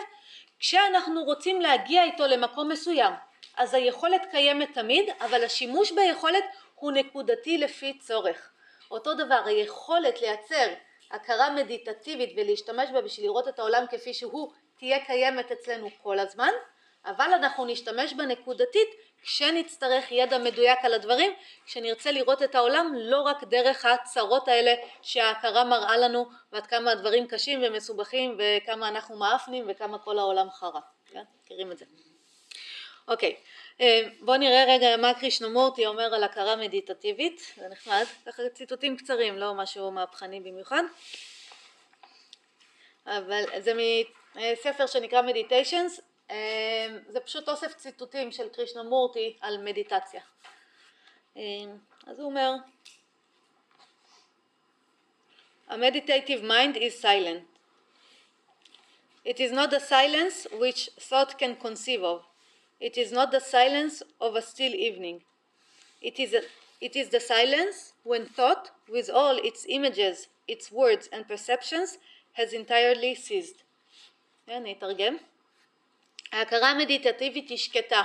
[0.60, 3.14] כשאנחנו רוצים להגיע איתו למקום מסוים.
[3.58, 6.44] אז היכולת קיימת תמיד, אבל השימוש ביכולת
[6.76, 8.50] הוא נקודתי לפי צורך.
[8.92, 10.68] אותו דבר, היכולת לייצר
[11.12, 16.52] הכרה מדיטטיבית ולהשתמש בה בשביל לראות את העולם כפי שהוא תהיה קיימת אצלנו כל הזמן,
[17.06, 18.90] אבל אנחנו נשתמש בה נקודתית
[19.22, 21.32] כשנצטרך ידע מדויק על הדברים,
[21.66, 27.28] כשנרצה לראות את העולם לא רק דרך הצרות האלה שההכרה מראה לנו ועד כמה הדברים
[27.28, 31.24] קשים ומסובכים וכמה אנחנו מאפנים וכמה כל העולם חרא, כן?
[31.44, 31.86] מכירים את זה.
[33.08, 33.36] אוקיי, אה,
[34.22, 39.54] בואו נראה רגע מה קרישנמורטי אומר על הכרה מדיטטיבית, זה נחמד, ככה ציטוטים קצרים, לא
[39.54, 40.84] משהו מהפכני במיוחד,
[43.06, 43.74] אבל זה
[44.36, 50.22] מספר שנקרא Meditations, אה, זה פשוט אוסף ציטוטים של קרישנמורטי על מדיטציה.
[51.38, 51.44] אה,
[52.08, 52.52] אז הוא אומר
[55.70, 57.44] A meditative mind is silent.
[59.26, 62.22] It is not the silence which thought can conceive of.
[62.80, 65.22] It is not the silence of a still evening.
[66.02, 66.42] It is, a,
[66.80, 71.98] it is the silence when thought, with all its images, its words and perceptions,
[72.34, 73.64] has entirely ceased.
[74.48, 75.18] אני אתרגם.
[76.32, 78.04] ההכרה המדיטטיבית היא שקטה.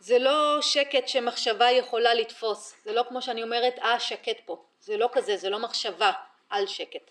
[0.00, 2.76] זה לא שקט שמחשבה יכולה לתפוס.
[2.84, 4.64] זה לא כמו שאני אומרת, אה, שקט פה.
[4.80, 6.12] זה לא כזה, זה לא מחשבה
[6.50, 7.10] על שקט.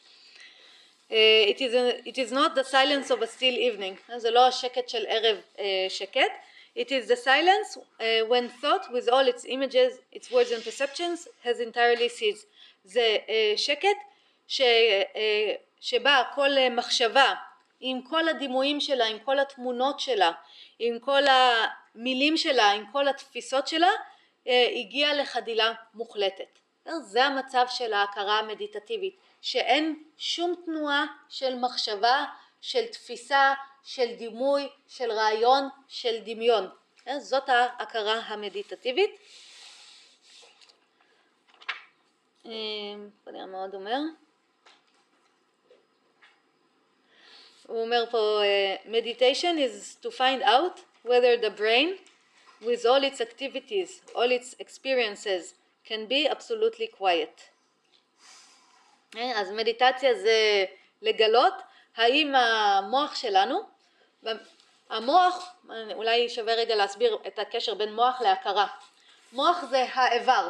[1.12, 4.48] Uh, it, is a, it is not the silence of a still evening, זה לא
[4.48, 6.32] השקט של ערב uh, שקט,
[6.76, 11.28] it is the silence uh, when thought with all its images, its words and perceptions
[11.44, 12.48] has entirely ceased.
[12.84, 13.98] זה uh, שקט
[14.48, 14.66] ש, uh,
[15.80, 17.34] שבה כל uh, מחשבה
[17.80, 20.32] עם כל הדימויים שלה, עם כל התמונות שלה,
[20.80, 23.92] עם כל המילים שלה, עם כל התפיסות שלה,
[24.46, 26.60] uh, הגיעה לחדילה מוחלטת.
[27.02, 29.25] זה המצב של ההכרה המדיטטיבית.
[29.46, 32.26] שאין שום תנועה של מחשבה,
[32.62, 33.54] של תפיסה,
[33.84, 36.70] של דימוי, של רעיון, של דמיון.
[37.18, 39.12] זאת ההכרה המדיטטיבית.
[42.44, 42.52] בוא
[43.32, 43.98] נראה מה עוד אומר.
[47.68, 48.42] הוא אומר פה,
[48.86, 51.98] meditation is to find out whether the brain
[52.62, 55.54] with all its activities, all its experiences
[55.84, 57.55] can be absolutely quiet.
[59.36, 60.66] אז מדיטציה זה
[61.02, 61.54] לגלות
[61.98, 63.62] האם המוח שלנו,
[64.90, 65.56] המוח,
[65.94, 68.68] אולי שווה רגע להסביר את הקשר בין מוח להכרה.
[69.34, 70.48] מוח זה האיבר,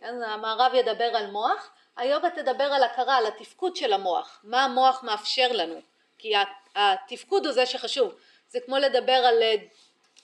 [0.00, 0.22] כן?
[0.22, 5.48] המערב ידבר על מוח, היוגה תדבר על הכרה, על התפקוד של המוח, מה המוח מאפשר
[5.52, 5.80] לנו,
[6.18, 6.32] כי
[6.74, 8.14] התפקוד הוא זה שחשוב,
[8.48, 9.42] זה כמו לדבר על,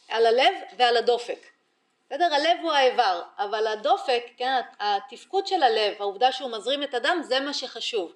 [0.08, 1.53] על הלב ועל הדופק.
[2.14, 2.34] בסדר?
[2.34, 7.40] הלב הוא האיבר, אבל הדופק, כן, התפקוד של הלב, העובדה שהוא מזרים את הדם, זה
[7.40, 8.12] מה שחשוב.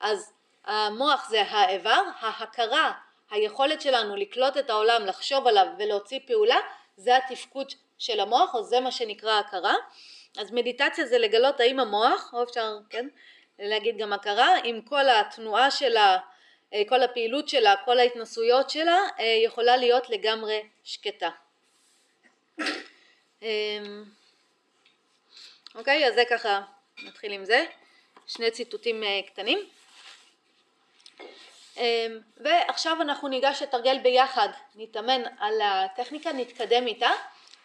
[0.00, 0.32] אז
[0.64, 2.92] המוח זה האיבר, ההכרה,
[3.30, 6.56] היכולת שלנו לקלוט את העולם, לחשוב עליו ולהוציא פעולה,
[6.96, 9.74] זה התפקוד של המוח, או זה מה שנקרא הכרה.
[10.38, 13.08] אז מדיטציה זה לגלות האם המוח, או אפשר, כן,
[13.58, 16.18] להגיד גם הכרה, עם כל התנועה שלה,
[16.74, 21.30] אה, כל הפעילות שלה, כל ההתנסויות שלה, אה, יכולה להיות לגמרי שקטה.
[23.42, 24.04] אמ,
[25.74, 26.60] אוקיי, אז זה ככה,
[27.02, 27.64] נתחיל עם זה,
[28.26, 29.58] שני ציטוטים אה, קטנים.
[31.76, 37.10] אמ, ועכשיו אנחנו ניגש לתרגל ביחד, נתאמן על הטכניקה, נתקדם איתה,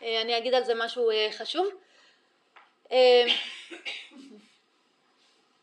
[0.04, 1.68] אה, אני אגיד על זה משהו אה, חשוב.
[2.92, 3.28] אמ,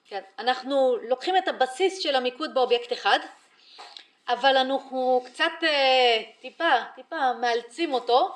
[0.08, 3.18] כן, אנחנו לוקחים את הבסיס של המיקוד באובייקט אחד,
[4.28, 5.52] אבל אנחנו קצת
[6.40, 8.34] טיפה, טיפה מאלצים אותו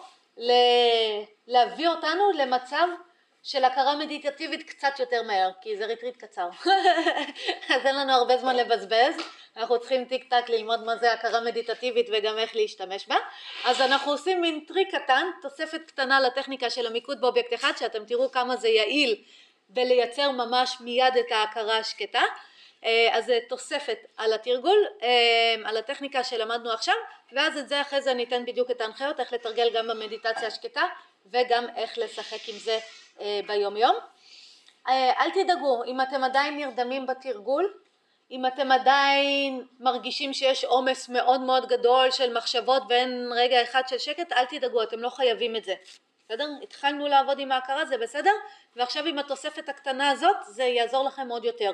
[1.46, 2.86] להביא אותנו למצב
[3.42, 6.48] של הכרה מדיטטיבית קצת יותר מהר, כי זה ריטריט קצר.
[7.74, 9.14] אז אין לנו הרבה זמן לבזבז,
[9.56, 13.16] אנחנו צריכים טיק טק ללמוד מה זה הכרה מדיטטיבית וגם איך להשתמש בה.
[13.64, 18.30] אז אנחנו עושים מין טריק קטן, תוספת קטנה לטכניקה של המיקוד באובייקט אחד, שאתם תראו
[18.30, 19.16] כמה זה יעיל
[19.68, 22.22] בלייצר ממש מיד את ההכרה השקטה.
[22.84, 26.94] אה, אז זה תוספת על התרגול, אה, על הטכניקה שלמדנו עכשיו,
[27.32, 30.82] ואז את זה אחרי זה אני אתן בדיוק את ההנחיות, איך לתרגל גם במדיטציה השקטה
[31.26, 32.78] וגם איך לשחק עם זה
[33.20, 33.96] אה, ביום יום.
[34.88, 37.74] אל תדאגו, אם אתם עדיין נרדמים בתרגול,
[38.30, 43.98] אם אתם עדיין מרגישים שיש עומס מאוד מאוד גדול של מחשבות ואין רגע אחד של
[43.98, 45.74] שקט, אל תדאגו, אתם לא חייבים את זה.
[46.24, 46.48] בסדר?
[46.62, 48.30] התחלנו לעבוד עם ההכרה, זה בסדר?
[48.76, 51.70] ועכשיו עם התוספת הקטנה הזאת, זה יעזור לכם עוד יותר.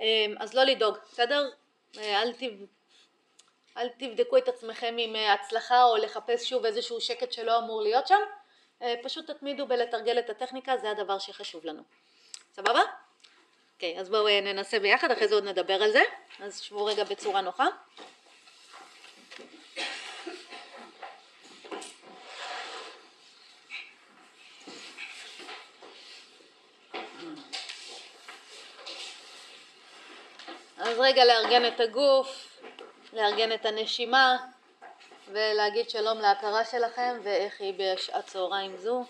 [0.00, 1.50] אמ, אז לא לדאוג, בסדר?
[1.98, 2.64] אה, אל, תב...
[3.76, 8.06] אל תבדקו את עצמכם עם אה, הצלחה או לחפש שוב איזשהו שקט שלא אמור להיות
[8.06, 8.20] שם,
[8.82, 11.82] אה, פשוט תתמידו בלתרגל את הטכניקה, זה הדבר שחשוב לנו.
[12.52, 12.80] סבבה?
[13.74, 16.02] אוקיי, okay, אז בואו ננסה ביחד, אחרי זה עוד נדבר על זה.
[16.40, 17.66] אז שבו רגע בצורה נוחה.
[30.88, 32.60] אז רגע לארגן את הגוף,
[33.12, 34.36] לארגן את הנשימה
[35.32, 39.04] ולהגיד שלום להכרה שלכם ואיך היא בשעת צהריים זו.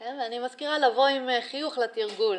[0.00, 2.38] כן, ואני מזכירה לבוא עם אה, חיוך לתרגול.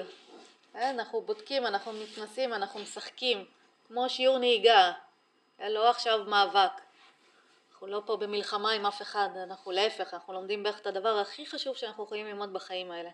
[0.74, 3.46] כן, אנחנו בודקים, אנחנו מתנסים, אנחנו משחקים,
[3.88, 4.92] כמו שיעור נהיגה,
[5.58, 6.72] כן, לא עכשיו מאבק.
[7.72, 11.46] אנחנו לא פה במלחמה עם אף אחד, אנחנו להפך, אנחנו לומדים בערך את הדבר הכי
[11.46, 13.10] חשוב שאנחנו יכולים ללמוד בחיים האלה.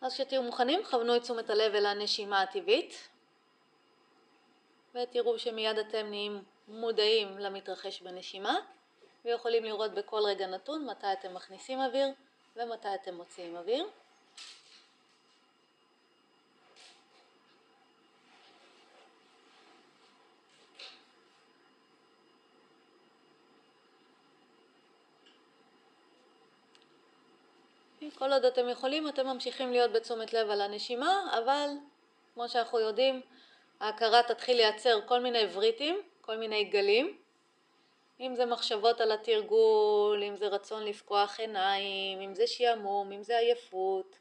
[0.00, 3.08] אז כשתהיו מוכנים, כוונו את תשומת הלב אל הנשימה הטבעית.
[4.94, 8.58] ותראו שמיד אתם נהיים מודעים למתרחש בנשימה
[9.24, 12.08] ויכולים לראות בכל רגע נתון מתי אתם מכניסים אוויר
[12.56, 13.86] ומתי אתם מוציאים אוויר.
[28.18, 31.70] כל עוד אתם יכולים אתם ממשיכים להיות בתשומת לב על הנשימה, אבל
[32.34, 33.20] כמו שאנחנו יודעים
[33.80, 37.18] ההכרה תתחיל לייצר כל מיני וריטים, כל מיני גלים,
[38.20, 43.38] אם זה מחשבות על התרגול, אם זה רצון לפקוח עיניים, אם זה שעמום, אם זה
[43.38, 44.18] עייפות,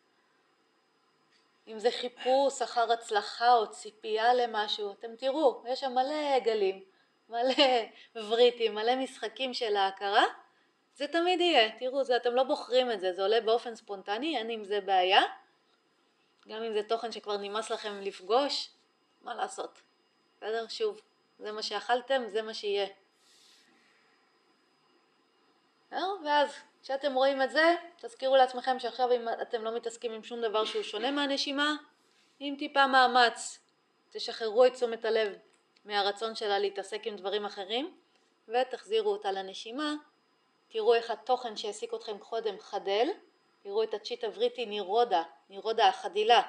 [1.68, 6.84] אם זה חיפוש אחר הצלחה או ציפייה למשהו, אתם תראו, יש שם מלא גלים,
[7.30, 7.54] מלא
[8.16, 10.24] וריטים, מלא משחקים של ההכרה,
[10.96, 14.50] זה תמיד יהיה, תראו, זה, אתם לא בוחרים את זה, זה עולה באופן ספונטני, אין
[14.50, 15.22] עם זה בעיה,
[16.48, 18.70] גם אם זה תוכן שכבר נמאס לכם לפגוש,
[19.22, 19.82] מה לעשות?
[20.38, 20.68] בסדר?
[20.68, 21.02] שוב,
[21.40, 22.88] זה מה שאכלתם, זה מה שיהיה.
[25.92, 26.50] ואז
[26.84, 30.84] כשאתם רואים את זה, תזכירו לעצמכם שעכשיו אם אתם לא מתעסקים עם שום דבר שהוא
[30.84, 31.76] שונה מהנשימה,
[32.40, 33.60] עם טיפה מאמץ
[34.12, 35.38] תשחררו את תשומת הלב
[35.86, 37.98] מהרצון שלה להתעסק עם דברים אחרים
[38.48, 39.94] ותחזירו אותה לנשימה.
[40.70, 43.08] תראו איך התוכן שהעסיק אתכם קודם חדל,
[43.64, 46.42] תראו את הצ'יטה וריטי נירודה, נירודה החדילה,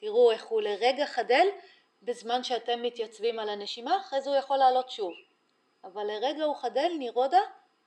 [0.00, 1.46] תראו איך הוא לרגע חדל
[2.02, 5.12] בזמן שאתם מתייצבים על הנשימה, אחרי זה הוא יכול לעלות שוב.
[5.84, 7.40] אבל לרגע הוא חדל, נירודה,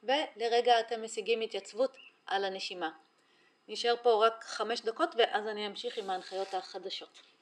[0.03, 2.89] ולרגע אתם משיגים התייצבות על הנשימה.
[3.67, 7.32] נשאר פה רק חמש דקות ואז אני אמשיך עם ההנחיות החדשות.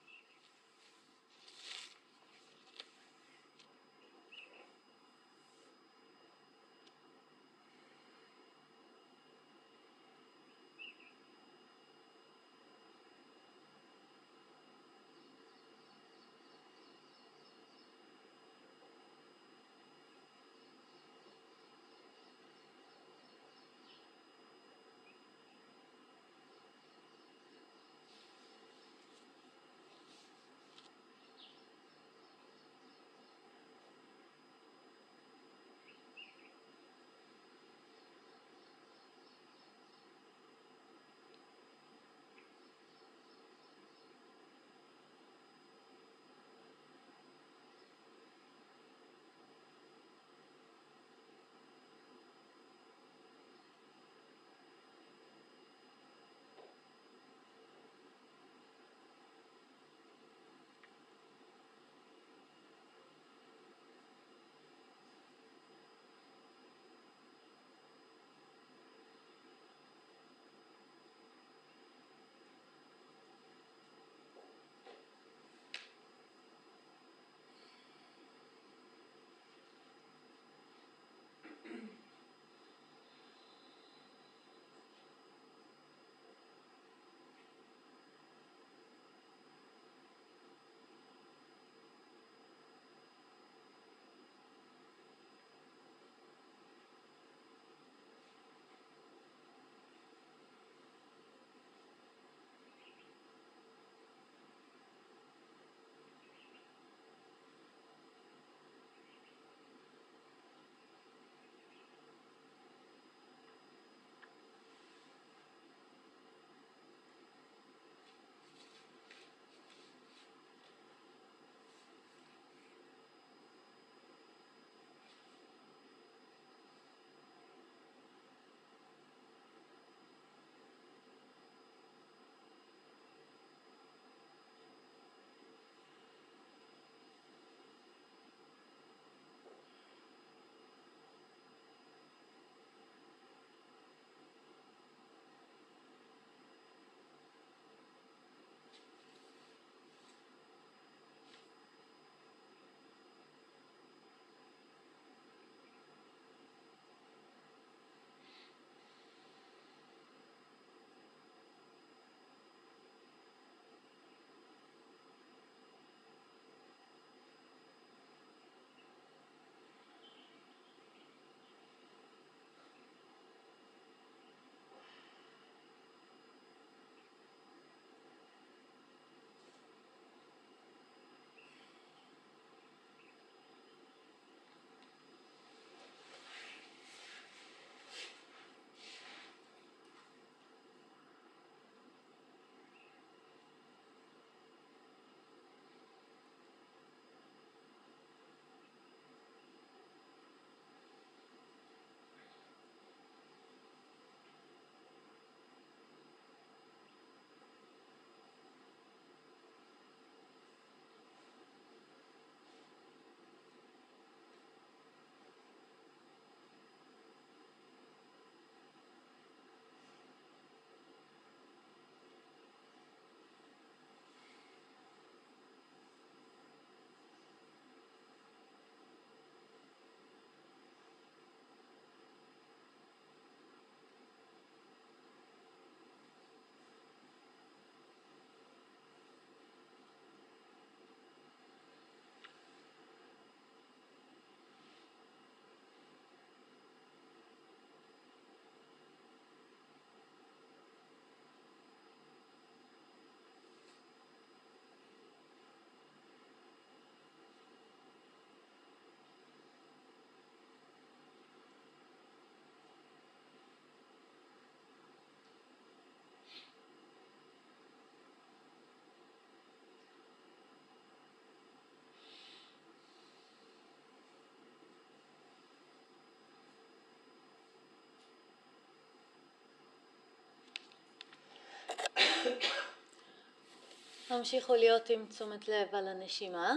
[284.18, 286.54] תמשיכו להיות עם תשומת לב על הנשימה.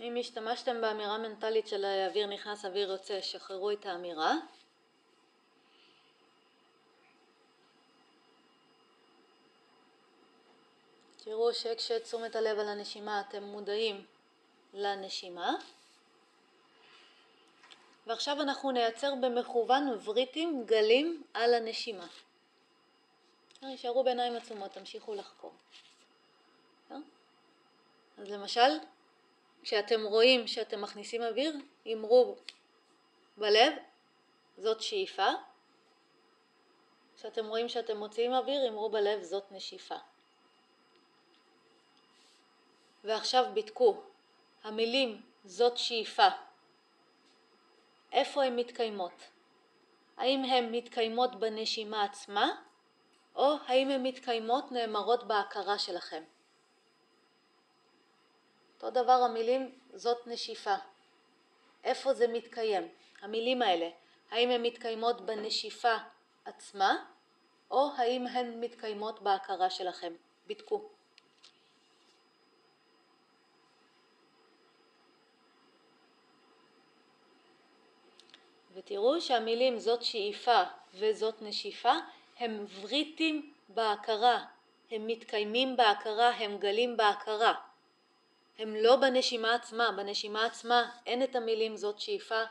[0.00, 4.34] אם השתמשתם באמירה מנטלית של אוויר נכנס, אוויר יוצא, שחררו את האמירה.
[11.24, 14.04] תראו שכשתשומת הלב על הנשימה אתם מודעים
[14.74, 15.54] לנשימה.
[18.06, 22.06] ועכשיו אנחנו נייצר במכוון וריטים גלים על הנשימה.
[23.68, 25.52] יישארו בעיניים עצומות, תמשיכו לחקור.
[28.18, 28.78] אז למשל,
[29.62, 31.56] כשאתם רואים שאתם מכניסים אוויר,
[31.92, 32.36] אמרו
[33.36, 33.72] בלב,
[34.58, 35.28] זאת שאיפה.
[37.16, 39.96] כשאתם רואים שאתם מוציאים אוויר, אמרו בלב, זאת נשיפה.
[43.04, 44.02] ועכשיו בדקו,
[44.64, 46.28] המילים זאת שאיפה,
[48.12, 49.12] איפה הן מתקיימות?
[50.16, 52.62] האם הן מתקיימות בנשימה עצמה,
[53.36, 56.22] או האם הן מתקיימות נאמרות בהכרה שלכם?
[58.74, 60.74] אותו דבר המילים זאת נשיפה.
[61.84, 62.88] איפה זה מתקיים?
[63.22, 63.88] המילים האלה,
[64.30, 65.96] האם הן מתקיימות בנשיפה
[66.44, 67.04] עצמה,
[67.70, 70.14] או האם הן מתקיימות בהכרה שלכם?
[70.46, 70.88] בדקו.
[78.74, 80.62] ותראו שהמילים זאת שאיפה
[80.94, 81.92] וזאת נשיפה
[82.38, 84.44] הם וריטים בהכרה,
[84.90, 87.54] הם מתקיימים בהכרה, הם גלים בהכרה.
[88.58, 92.42] הם לא בנשימה עצמה, בנשימה עצמה אין את המילים זאת שאיפה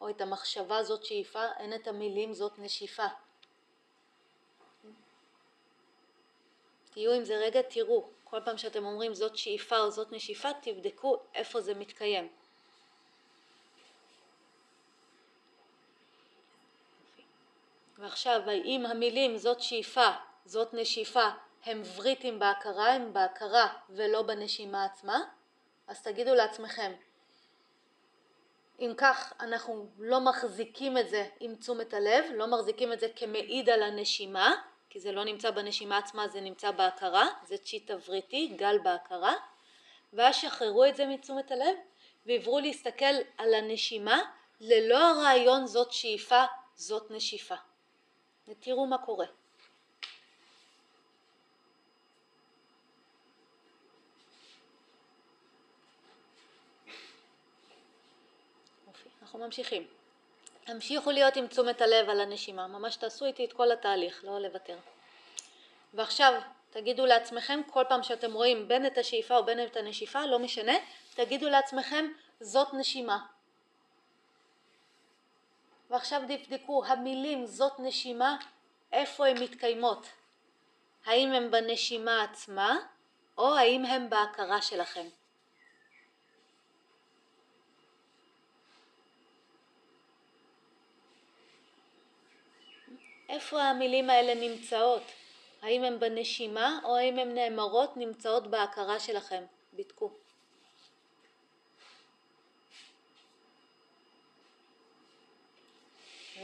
[0.00, 3.06] או את המחשבה זאת שאיפה, אין את המילים זאת נשיפה.
[6.90, 11.16] תהיו עם זה רגע, תראו, כל פעם שאתם אומרים זאת שאיפה או זאת נשיפה, תבדקו
[11.34, 12.28] איפה זה מתקיים.
[18.00, 20.08] ועכשיו, האם המילים זאת שאיפה,
[20.44, 21.28] זאת נשיפה,
[21.64, 25.18] הם וריטים בהכרה, הם בהכרה ולא בנשימה עצמה?
[25.86, 26.92] אז תגידו לעצמכם,
[28.80, 33.70] אם כך אנחנו לא מחזיקים את זה עם תשומת הלב, לא מחזיקים את זה כמעיד
[33.70, 34.54] על הנשימה,
[34.90, 39.34] כי זה לא נמצא בנשימה עצמה, זה נמצא בהכרה, זה צ'יטה וריטי, גל בהכרה,
[40.12, 41.76] ואז שחררו את זה מתשומת הלב
[42.26, 44.20] ועברו להסתכל על הנשימה
[44.60, 46.44] ללא הרעיון זאת שאיפה,
[46.74, 47.54] זאת נשיפה.
[48.48, 49.26] ותראו מה קורה.
[59.22, 59.86] אנחנו ממשיכים.
[60.64, 64.76] תמשיכו להיות עם תשומת הלב על הנשימה, ממש תעשו איתי את כל התהליך, לא לוותר.
[65.94, 70.38] ועכשיו תגידו לעצמכם, כל פעם שאתם רואים בין את השאיפה או בין את הנשיפה, לא
[70.38, 70.72] משנה,
[71.14, 73.18] תגידו לעצמכם, זאת נשימה.
[75.90, 78.36] ועכשיו תבדקו, המילים זאת נשימה,
[78.92, 80.06] איפה הן מתקיימות?
[81.04, 82.78] האם הן בנשימה עצמה,
[83.38, 85.06] או האם הן בהכרה שלכם?
[93.28, 95.02] איפה המילים האלה נמצאות?
[95.62, 99.44] האם הן בנשימה או האם הן נאמרות נמצאות בהכרה שלכם?
[99.72, 100.19] בדקו.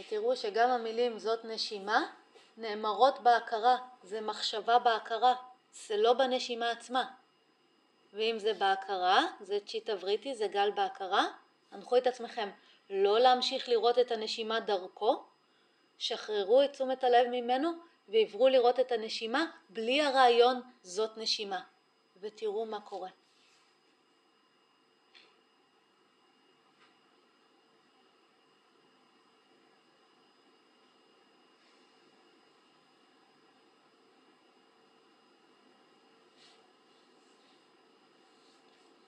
[0.06, 2.06] ותראו שגם המילים זאת נשימה
[2.56, 5.34] נאמרות בהכרה, זה מחשבה בהכרה,
[5.72, 7.10] זה לא בנשימה עצמה.
[8.12, 11.26] ואם זה בהכרה, זה צ'יטה וריטי, זה גל בהכרה,
[11.72, 12.50] הנחו את עצמכם
[12.90, 15.24] לא להמשיך לראות את הנשימה דרכו,
[15.98, 17.70] שחררו את תשומת הלב ממנו
[18.08, 21.60] ועברו לראות את הנשימה בלי הרעיון זאת נשימה,
[22.20, 23.10] ותראו מה קורה.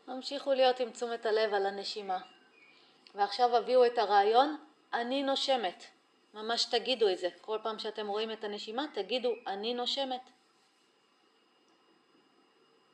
[0.08, 2.18] המשיכו להיות עם תשומת הלב על הנשימה.
[3.14, 4.56] ועכשיו הביאו את הרעיון,
[4.92, 5.84] אני נושמת.
[6.34, 7.28] ממש תגידו את זה.
[7.40, 10.20] כל פעם שאתם רואים את הנשימה, תגידו, אני נושמת.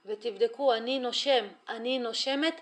[0.04, 2.60] ותבדקו, אני נושם, אני נושמת,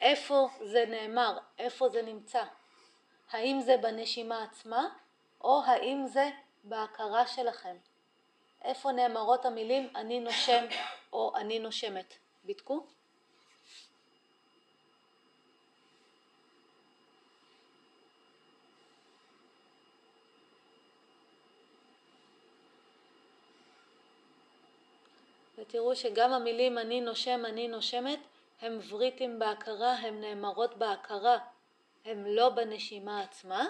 [0.00, 2.42] איפה זה נאמר, איפה זה נמצא.
[3.30, 4.88] האם זה בנשימה עצמה,
[5.40, 6.30] או האם זה
[6.64, 7.76] בהכרה שלכם.
[8.62, 10.64] איפה נאמרות המילים אני נושם
[11.12, 12.14] או אני נושמת.
[12.44, 12.86] בדקו.
[25.70, 28.18] ותראו שגם המילים אני נושם, אני נושמת,
[28.60, 31.38] הם וריטים בהכרה, הם נאמרות בהכרה,
[32.04, 33.66] הם לא בנשימה עצמה,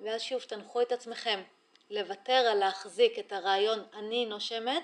[0.00, 1.42] ואז שוב תנחו את עצמכם
[1.90, 4.82] לוותר על להחזיק את הרעיון אני נושמת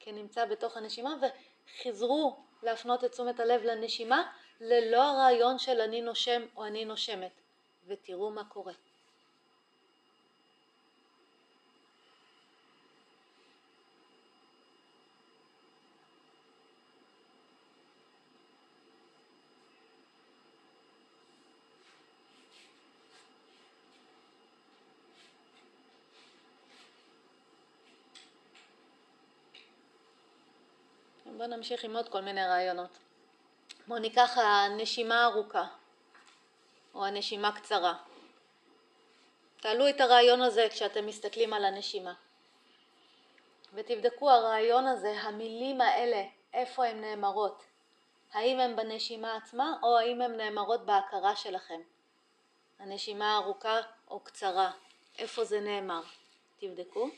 [0.00, 6.64] כנמצא בתוך הנשימה וחזרו להפנות את תשומת הלב לנשימה ללא הרעיון של אני נושם או
[6.64, 7.40] אני נושמת
[7.86, 8.72] ותראו מה קורה.
[31.42, 32.98] בואו נמשיך עם עוד כל מיני רעיונות.
[33.86, 35.64] בואו ניקח הנשימה ארוכה
[36.94, 37.94] או הנשימה קצרה.
[39.60, 42.14] תעלו את הרעיון הזה כשאתם מסתכלים על הנשימה.
[43.74, 46.24] ותבדקו הרעיון הזה, המילים האלה,
[46.54, 47.62] איפה הן נאמרות.
[48.32, 51.80] האם הן בנשימה עצמה או האם הן נאמרות בהכרה שלכם.
[52.78, 53.80] הנשימה ארוכה
[54.10, 54.70] או קצרה,
[55.18, 56.02] איפה זה נאמר.
[56.60, 57.08] תבדקו.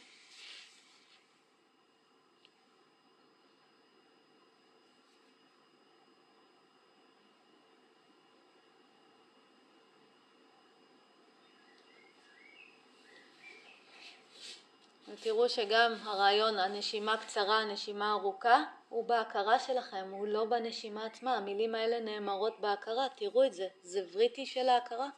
[15.15, 21.37] ותראו שגם הרעיון הנשימה קצרה, הנשימה ארוכה, הוא בהכרה שלכם, הוא לא בנשימה עצמה.
[21.37, 25.09] המילים האלה נאמרות בהכרה, תראו את זה, זה וריטי של ההכרה.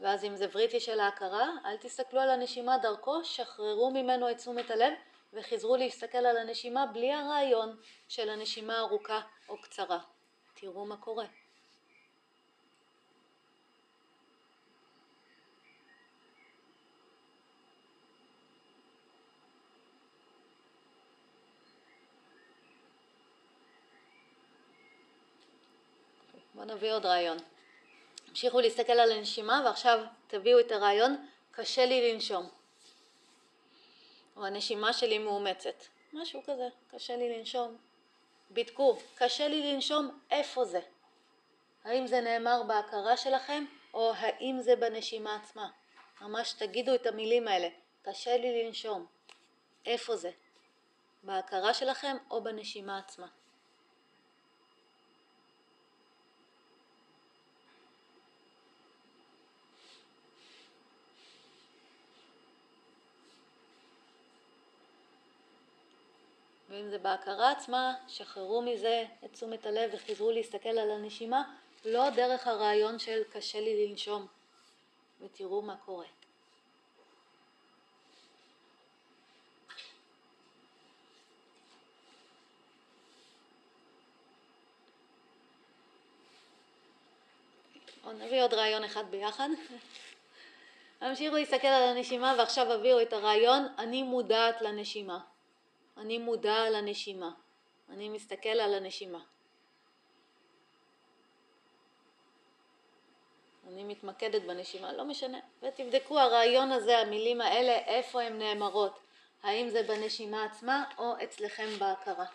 [0.00, 4.70] ואז אם זה וריטי של ההכרה, אל תסתכלו על הנשימה דרכו, שחררו ממנו את תשומת
[4.70, 4.92] הלב
[5.32, 7.76] וחזרו להסתכל על הנשימה בלי הרעיון
[8.08, 9.98] של הנשימה ארוכה או קצרה.
[10.54, 11.24] תראו מה קורה.
[26.60, 27.38] בואו נביא עוד רעיון.
[28.28, 32.48] המשיכו להסתכל על הנשימה ועכשיו תביאו את הרעיון קשה לי לנשום.
[34.36, 35.84] או הנשימה שלי מאומצת.
[36.12, 37.76] משהו כזה, קשה לי לנשום.
[38.50, 40.80] בדקו, קשה לי לנשום, איפה זה?
[41.84, 45.70] האם זה נאמר בהכרה שלכם או האם זה בנשימה עצמה?
[46.20, 47.68] ממש תגידו את המילים האלה,
[48.02, 49.06] קשה לי לנשום.
[49.86, 50.30] איפה זה?
[51.22, 53.26] בהכרה שלכם או בנשימה עצמה?
[66.70, 71.42] ואם זה בהכרה עצמה, שחררו מזה את תשומת הלב וחזרו להסתכל על הנשימה,
[71.84, 74.26] לא דרך הרעיון של קשה לי לנשום,
[75.20, 76.06] ותראו מה קורה.
[88.04, 89.48] או נביא עוד רעיון אחד ביחד.
[91.00, 95.29] המשיכו להסתכל על הנשימה ועכשיו הביאו את הרעיון אני מודעת לנשימה.
[96.00, 97.30] אני מודע לנשימה.
[97.88, 99.20] אני מסתכל על הנשימה.
[103.68, 105.38] אני מתמקדת בנשימה, לא משנה.
[105.62, 109.00] ותבדקו הרעיון הזה, המילים האלה, איפה הן נאמרות.
[109.42, 112.26] האם זה בנשימה עצמה או אצלכם בהכרה.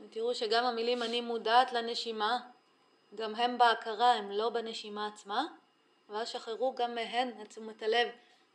[0.00, 2.53] ותראו שגם המילים אני מודעת לנשימה
[3.14, 5.44] גם הם בהכרה, הם לא בנשימה עצמה,
[6.08, 8.08] ואז שחררו גם מהן את תשומת הלב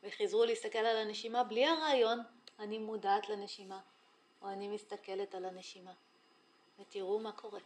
[0.03, 2.20] וחזרו להסתכל על הנשימה בלי הרעיון
[2.60, 3.80] אני מודעת לנשימה
[4.41, 5.91] או אני מסתכלת על הנשימה
[6.80, 7.60] ותראו מה קורה.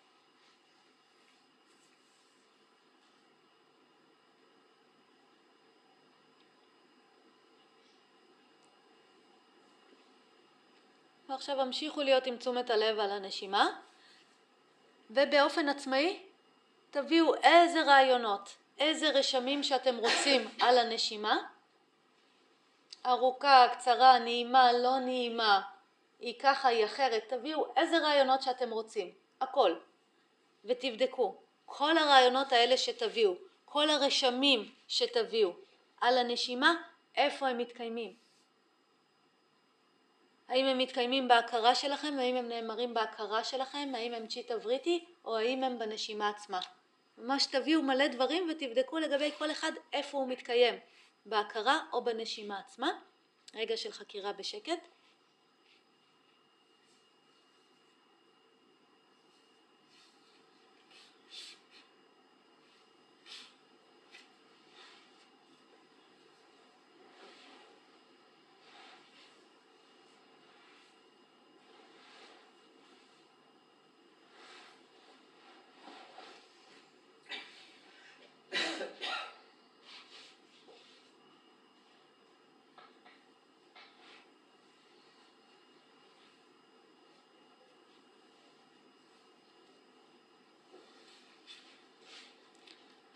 [11.29, 13.67] ועכשיו המשיכו להיות עם תשומת הלב על הנשימה
[15.09, 16.32] ובאופן עצמאי
[16.93, 21.37] תביאו איזה רעיונות, איזה רשמים שאתם רוצים על הנשימה,
[23.05, 25.61] ארוכה, קצרה, נעימה, לא נעימה,
[26.19, 29.75] היא ככה, היא אחרת, תביאו איזה רעיונות שאתם רוצים, הכל,
[30.65, 31.35] ותבדקו.
[31.65, 33.33] כל הרעיונות האלה שתביאו,
[33.65, 35.51] כל הרשמים שתביאו
[36.01, 36.73] על הנשימה,
[37.15, 38.15] איפה הם מתקיימים.
[40.47, 45.37] האם הם מתקיימים בהכרה שלכם, האם הם נאמרים בהכרה שלכם, האם הם צ'יטה וריטי או
[45.37, 46.59] האם הם בנשימה עצמה.
[47.17, 50.75] ממש תביאו מלא דברים ותבדקו לגבי כל אחד איפה הוא מתקיים,
[51.25, 52.91] בהכרה או בנשימה עצמה.
[53.53, 54.87] רגע של חקירה בשקט.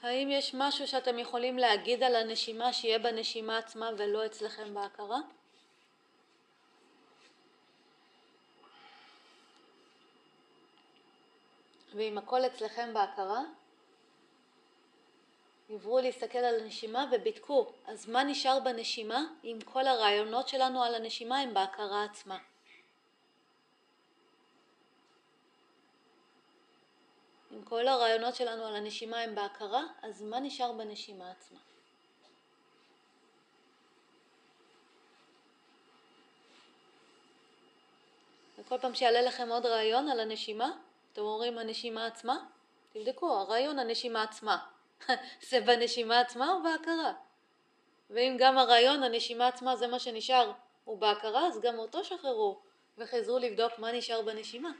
[0.07, 5.19] האם יש משהו שאתם יכולים להגיד על הנשימה שיהיה בנשימה עצמה ולא אצלכם בהכרה?
[11.95, 13.41] ואם הכל אצלכם בהכרה,
[15.69, 21.39] עברו להסתכל על הנשימה ובדקו, אז מה נשאר בנשימה אם כל הרעיונות שלנו על הנשימה
[21.39, 22.37] הם בהכרה עצמה?
[27.69, 31.59] כל הרעיונות שלנו על הנשימה הם בהכרה, אז מה נשאר בנשימה עצמה?
[38.57, 40.71] וכל פעם שיעלה לכם עוד רעיון על הנשימה,
[41.13, 42.37] אתם אומרים הנשימה עצמה,
[42.93, 44.57] תבדקו, הרעיון הנשימה עצמה.
[45.49, 47.13] זה בנשימה עצמה או בהכרה?
[48.09, 50.51] ואם גם הרעיון, הנשימה עצמה, זה מה שנשאר,
[50.83, 52.59] הוא בהכרה, אז גם אותו שחררו
[52.97, 54.71] וחזרו לבדוק מה נשאר בנשימה.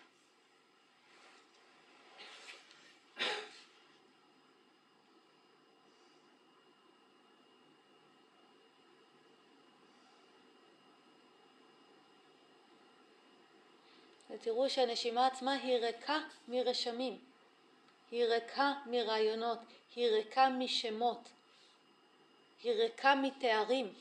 [14.30, 17.20] ותראו שהנשימה עצמה היא ריקה מרשמים,
[18.12, 19.60] היא ריקה מרעיונות,
[19.96, 21.30] היא ריקה משמות,
[22.64, 23.94] היא ריקה מתארים.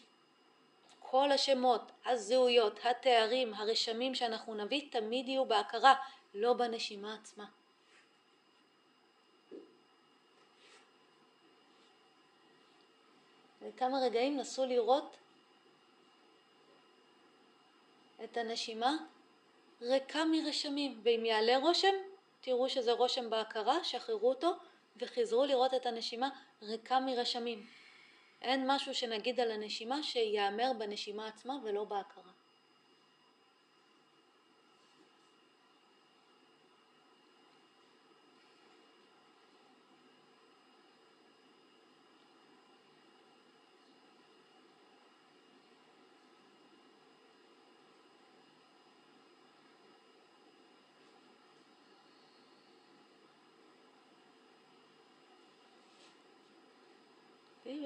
[1.00, 5.94] כל השמות, הזהויות, התארים, הרשמים שאנחנו נביא תמיד יהיו בהכרה,
[6.34, 7.44] לא בנשימה עצמה.
[13.68, 15.16] וכמה רגעים נסו לראות
[18.24, 18.96] את הנשימה
[19.82, 21.94] ריקה מרשמים, ואם יעלה רושם,
[22.40, 24.52] תראו שזה רושם בהכרה, שחררו אותו
[24.96, 26.28] וחזרו לראות את הנשימה
[26.62, 27.66] ריקה מרשמים.
[28.42, 32.36] אין משהו שנגיד על הנשימה שייאמר בנשימה עצמה ולא בהכרה.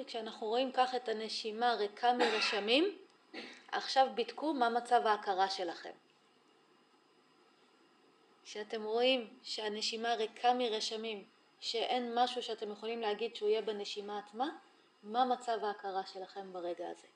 [0.01, 2.99] וכשאנחנו רואים כך את הנשימה ריקה מרשמים,
[3.73, 5.91] עכשיו בדקו מה מצב ההכרה שלכם.
[8.45, 11.25] כשאתם רואים שהנשימה ריקה מרשמים,
[11.61, 14.49] שאין משהו שאתם יכולים להגיד שהוא יהיה בנשימה עצמה,
[15.03, 17.07] מה מצב ההכרה שלכם ברגע הזה.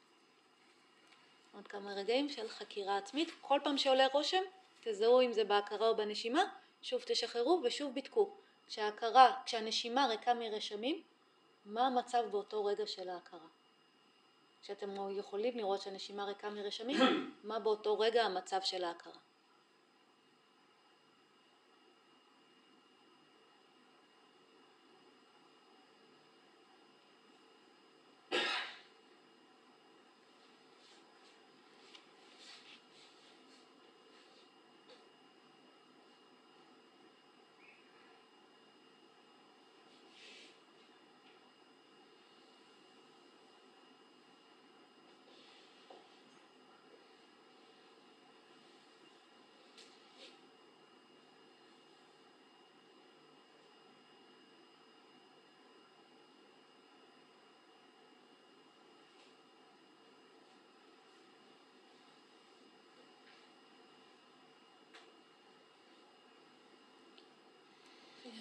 [1.54, 4.42] עוד כמה רגעים של חקירה עצמית, כל פעם שעולה רושם,
[4.80, 6.44] תזהו אם זה בהכרה או בנשימה,
[6.82, 8.30] שוב תשחררו ושוב בדקו.
[8.66, 11.02] כשההכרה, כשהנשימה ריקה מרשמים,
[11.64, 13.48] מה המצב באותו רגע של ההכרה.
[14.62, 19.23] כשאתם יכולים לראות שהנשימה ריקה מרשמים, מה באותו רגע המצב של ההכרה.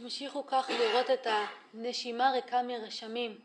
[0.03, 1.27] המשיכו כך לראות את
[1.73, 3.39] הנשימה ריקה מרשמים.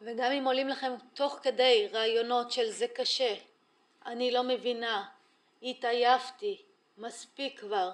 [0.00, 3.34] וגם אם עולים לכם תוך כדי רעיונות של זה קשה,
[4.06, 5.08] אני לא מבינה,
[5.62, 6.62] התעייפתי,
[6.98, 7.90] מספיק כבר,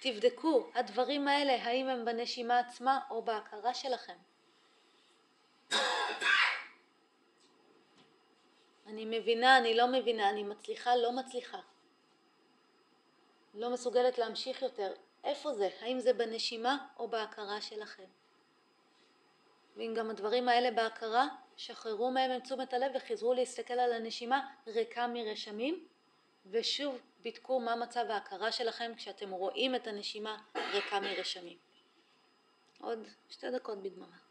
[0.00, 4.16] תבדקו, הדברים האלה, האם הם בנשימה עצמה או בהכרה שלכם.
[8.86, 11.58] אני מבינה, אני לא מבינה, אני מצליחה, לא מצליחה.
[13.54, 14.92] לא מסוגלת להמשיך יותר.
[15.24, 15.68] איפה זה?
[15.80, 18.04] האם זה בנשימה או בהכרה שלכם?
[19.76, 25.06] ואם גם הדברים האלה בהכרה, שחררו מהם את תשומת הלב וחזרו להסתכל על הנשימה ריקה
[25.06, 25.86] מרשמים,
[26.50, 31.58] ושוב בדקו מה מצב ההכרה שלכם כשאתם רואים את הנשימה ריקה מרשמים.
[32.80, 32.98] עוד
[33.28, 34.23] שתי דקות בדממה.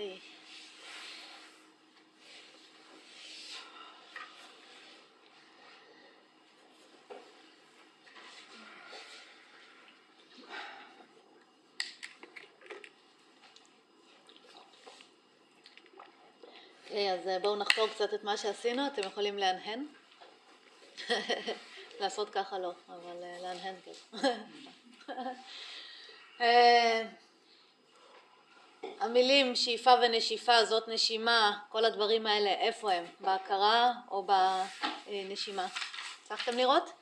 [0.00, 0.18] אוקיי.
[16.84, 19.86] אוקיי, אז אה, בואו נחקור קצת את מה שעשינו, אתם יכולים להנהן.
[22.00, 24.32] לעשות ככה לא, אבל אה, להנהן כן.
[29.00, 33.04] אה, המילים שאיפה ונשיפה, זאת נשימה, כל הדברים האלה, איפה הם?
[33.20, 35.66] בהכרה או בנשימה?
[36.22, 36.92] הצלחתם לראות?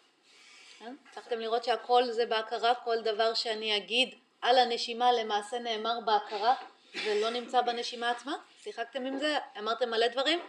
[1.11, 6.55] הצלחתם לראות שהכל זה בהכרה, כל דבר שאני אגיד על הנשימה למעשה נאמר בהכרה
[7.05, 8.37] ולא נמצא בנשימה עצמה?
[8.63, 9.39] שיחקתם עם זה?
[9.59, 10.41] אמרתם מלא דברים?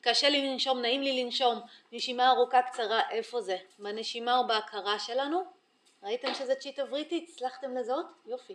[0.00, 1.60] קשה לי לנשום, נעים לי לנשום,
[1.92, 3.56] נשימה ארוכה קצרה, איפה זה?
[3.78, 5.44] בנשימה או בהכרה שלנו?
[6.02, 7.26] ראיתם שזה צ'יט אבריטי?
[7.28, 8.06] הצלחתם לזהות?
[8.26, 8.54] יופי.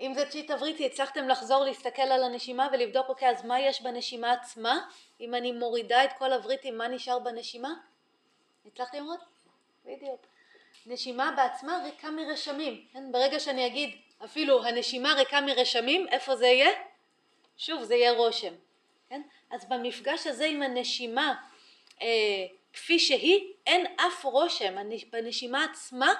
[0.00, 4.32] אם זה צ'יט אבריטי, הצלחתם לחזור להסתכל על הנשימה ולבדוק, אוקיי, אז מה יש בנשימה
[4.32, 4.80] עצמה?
[5.20, 7.74] אם אני מורידה את כל הבריטים, מה נשאר בנשימה?
[8.66, 9.20] הצלחתם לראות?
[9.84, 10.26] בדיוק.
[10.86, 12.84] נשימה בעצמה ריקה מרשמים.
[12.92, 13.12] כן?
[13.12, 16.70] ברגע שאני אגיד אפילו הנשימה ריקה מרשמים, איפה זה יהיה?
[17.56, 18.54] שוב, זה יהיה רושם.
[19.08, 19.22] כן?
[19.50, 21.34] אז במפגש הזה עם הנשימה
[22.02, 22.06] אה,
[22.72, 24.76] כפי שהיא, אין אף רושם.
[25.10, 26.14] בנשימה עצמה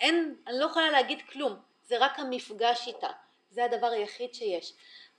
[0.00, 1.73] אין, אני לא יכולה להגיד כלום.
[1.84, 3.08] זה רק המפגש איתה.
[3.50, 4.72] זה הדבר היחיד שיש.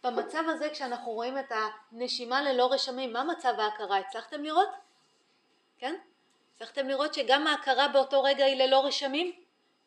[0.03, 1.51] במצב הזה כשאנחנו רואים את
[1.91, 3.97] הנשימה ללא רשמים, מה מצב ההכרה?
[3.97, 4.69] הצלחתם לראות?
[5.77, 5.95] כן?
[6.55, 9.31] הצלחתם לראות שגם ההכרה באותו רגע היא ללא רשמים?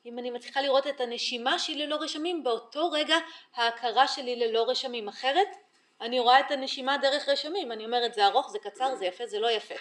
[0.07, 3.17] אם אני מצליחה לראות את הנשימה שהיא ללא רשמים, באותו רגע
[3.55, 5.09] ההכרה שלי ללא רשמים.
[5.09, 5.49] אחרת
[6.01, 9.39] אני רואה את הנשימה דרך רשמים, אני אומרת זה ארוך, זה קצר, זה יפה, זה
[9.39, 9.75] לא יפה.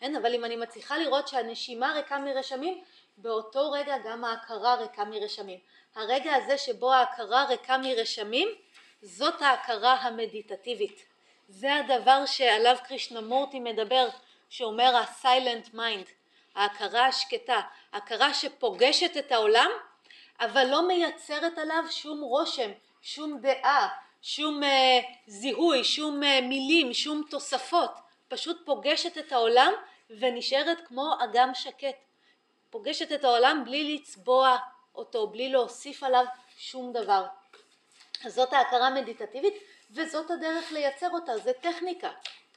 [0.00, 0.16] כן?
[0.16, 2.84] אבל אם אני מצליחה לראות שהנשימה ריקה מרשמים,
[3.16, 5.58] באותו רגע גם ההכרה ריקה מרשמים.
[5.98, 8.48] הרגע הזה שבו ההכרה ריקה מרשמים,
[9.02, 11.06] זאת ההכרה המדיטטיבית.
[11.48, 14.08] זה הדבר שעליו קרישנמורטי מדבר,
[14.48, 16.08] שאומר ה-silent mind,
[16.54, 17.60] ההכרה השקטה,
[17.92, 19.70] הכרה שפוגשת את העולם,
[20.40, 22.70] אבל לא מייצרת עליו שום רושם,
[23.02, 23.88] שום דעה,
[24.22, 24.66] שום uh,
[25.26, 27.90] זיהוי, שום uh, מילים, שום תוספות,
[28.28, 29.72] פשוט פוגשת את העולם
[30.10, 31.96] ונשארת כמו אגם שקט.
[32.70, 34.58] פוגשת את העולם בלי לצבוע
[34.98, 36.24] אותו, בלי להוסיף עליו
[36.56, 37.24] שום דבר.
[38.24, 39.54] אז זאת ההכרה המדיטטיבית
[39.90, 42.10] וזאת הדרך לייצר אותה, זה טכניקה,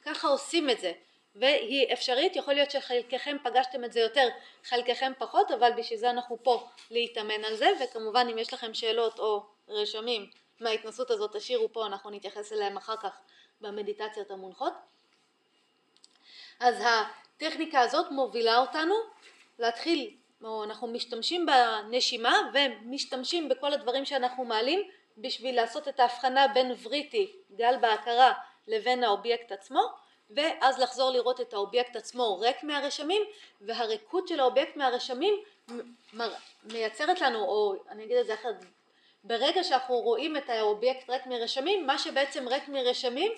[0.04, 0.92] ככה עושים את זה.
[1.34, 4.28] והיא אפשרית, יכול להיות שחלקכם פגשתם את זה יותר,
[4.64, 9.18] חלקכם פחות, אבל בשביל זה אנחנו פה להתאמן על זה, וכמובן אם יש לכם שאלות
[9.18, 10.30] או רשמים
[10.60, 13.20] מההתנסות הזאת תשאירו פה, אנחנו נתייחס אליהם אחר כך
[13.60, 14.72] במדיטציות המונחות.
[16.60, 18.94] אז הטכניקה הזאת מובילה אותנו
[19.58, 24.82] להתחיל, או אנחנו משתמשים בנשימה ומשתמשים בכל הדברים שאנחנו מעלים
[25.18, 28.32] בשביל לעשות את ההבחנה בין וריטי, גל בהכרה,
[28.68, 29.80] לבין האובייקט עצמו,
[30.30, 33.22] ואז לחזור לראות את האובייקט עצמו ריק מהרשמים,
[33.60, 35.34] והריקות של האובייקט מהרשמים
[36.64, 38.64] מייצרת לנו, או אני אגיד את זה אחרת,
[39.24, 43.32] ברגע שאנחנו רואים את האובייקט ריק מרשמים, מה שבעצם ריק מרשמים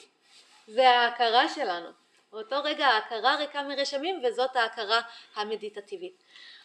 [0.66, 1.88] זה ההכרה שלנו.
[2.34, 5.00] באותו רגע ההכרה ריקה מרשמים וזאת ההכרה
[5.34, 6.22] המדיטטיבית.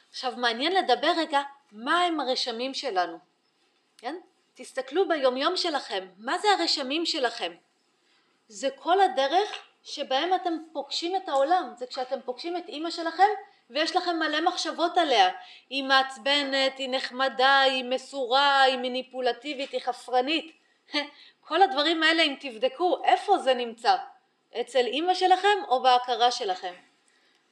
[0.09, 1.41] עכשיו מעניין לדבר רגע
[1.71, 3.17] מה הם הרשמים שלנו,
[3.97, 4.15] כן?
[4.53, 7.51] תסתכלו ביומיום שלכם, מה זה הרשמים שלכם?
[8.47, 9.49] זה כל הדרך
[9.83, 13.27] שבהם אתם פוגשים את העולם, זה כשאתם פוגשים את אימא שלכם
[13.69, 15.29] ויש לכם מלא מחשבות עליה,
[15.69, 20.51] היא מעצבנת, היא נחמדה, היא מסורה, היא מניפולטיבית, היא חפרנית,
[21.47, 23.95] כל הדברים האלה אם תבדקו איפה זה נמצא,
[24.61, 26.73] אצל אימא שלכם או בהכרה שלכם.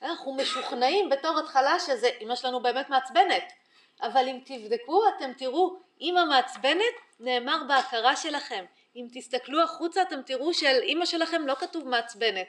[0.01, 3.53] אנחנו משוכנעים בתור התחלה שזה אימא שלנו באמת מעצבנת,
[4.01, 10.53] אבל אם תבדקו אתם תראו אימא מעצבנת נאמר בהכרה שלכם, אם תסתכלו החוצה אתם תראו
[10.53, 12.47] שעל אימא שלכם לא כתוב מעצבנת,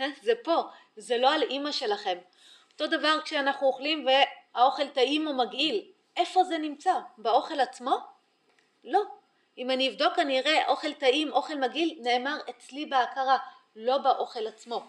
[0.00, 0.06] אה?
[0.22, 0.62] זה פה,
[0.96, 2.18] זה לא על אימא שלכם.
[2.72, 5.84] אותו דבר כשאנחנו אוכלים והאוכל טעים או מגעיל,
[6.16, 6.94] איפה זה נמצא?
[7.18, 7.96] באוכל עצמו?
[8.84, 9.00] לא.
[9.58, 13.38] אם אני אבדוק אני אראה אוכל טעים, אוכל מגעיל, נאמר אצלי בהכרה,
[13.76, 14.82] לא באוכל עצמו.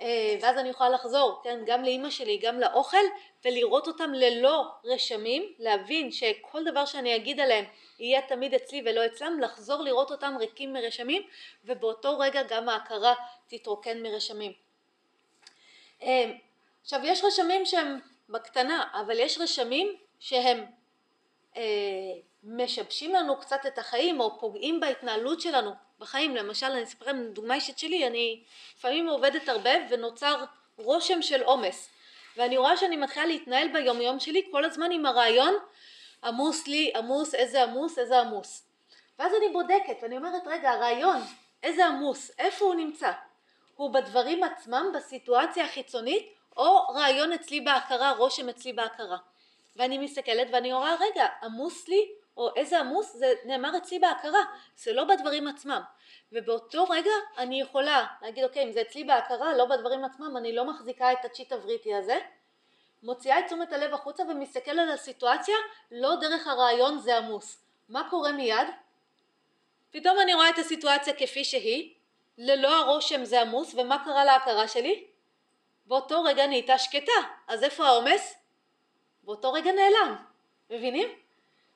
[0.00, 2.96] אה, ואז אני יכולה לחזור, כן, גם לאימא שלי, גם לאוכל,
[3.44, 7.64] ולראות אותם ללא רשמים, להבין שכל דבר שאני אגיד עליהם
[7.98, 11.22] יהיה תמיד אצלי ולא אצלם, לחזור לראות אותם ריקים מרשמים,
[11.64, 13.14] ובאותו רגע גם ההכרה
[13.46, 14.52] תתרוקן מרשמים.
[16.02, 16.32] אה,
[16.82, 20.64] עכשיו יש רשמים שהם בקטנה, אבל יש רשמים שהם
[21.56, 21.62] אה,
[22.44, 27.54] משבשים לנו קצת את החיים או פוגעים בהתנהלות שלנו בחיים, למשל אני אספר לכם דוגמה
[27.54, 28.42] אישית שלי, אני
[28.78, 30.44] לפעמים עובדת הרבה ונוצר
[30.78, 31.88] רושם של עומס.
[32.36, 35.54] ואני רואה שאני מתחילה להתנהל ביומיום שלי כל הזמן עם הרעיון
[36.24, 38.62] עמוס לי, עמוס, איזה עמוס, איזה עמוס.
[39.18, 41.22] ואז אני בודקת ואני אומרת רגע הרעיון
[41.62, 43.12] איזה עמוס איפה הוא נמצא?
[43.76, 49.18] הוא בדברים עצמם בסיטואציה החיצונית או רעיון אצלי בהכרה רושם אצלי בהכרה?
[49.76, 54.44] ואני מסתכלת ואני רואה רגע עמוס לי או איזה עמוס זה נאמר אצלי בהכרה
[54.76, 55.82] זה לא בדברים עצמם
[56.32, 60.64] ובאותו רגע אני יכולה להגיד אוקיי אם זה אצלי בהכרה לא בדברים עצמם אני לא
[60.64, 62.18] מחזיקה את הצ'יט הבריטי הזה
[63.02, 65.56] מוציאה את תשומת הלב החוצה ומסתכל על הסיטואציה
[65.90, 68.68] לא דרך הרעיון זה עמוס מה קורה מיד?
[69.90, 71.94] פתאום אני רואה את הסיטואציה כפי שהיא
[72.38, 75.06] ללא הרושם זה עמוס ומה קרה להכרה שלי?
[75.86, 77.12] באותו רגע נהייתה שקטה
[77.48, 78.34] אז איפה העומס?
[79.22, 80.16] באותו רגע נעלם
[80.70, 81.25] מבינים?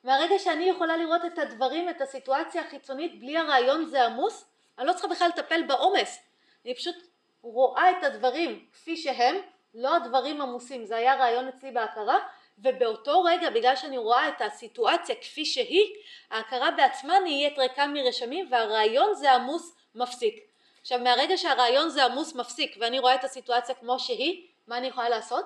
[0.05, 4.44] מהרגע שאני יכולה לראות את הדברים, את הסיטואציה החיצונית בלי הרעיון זה עמוס,
[4.78, 6.18] אני לא צריכה בכלל לטפל בעומס,
[6.64, 6.96] אני פשוט
[7.42, 9.36] רואה את הדברים כפי שהם,
[9.74, 12.18] לא הדברים עמוסים, זה היה רעיון אצלי בהכרה,
[12.59, 15.94] ובאותו רגע בגלל שאני רואה את הסיטואציה כפי שהיא,
[16.30, 20.34] ההכרה בעצמה נהיית ריקה מרשמים והרעיון זה עמוס מפסיק.
[20.80, 25.09] עכשיו מהרגע שהרעיון זה עמוס מפסיק ואני רואה את הסיטואציה כמו שהיא, מה אני יכולה
[25.09, 25.44] לעשות?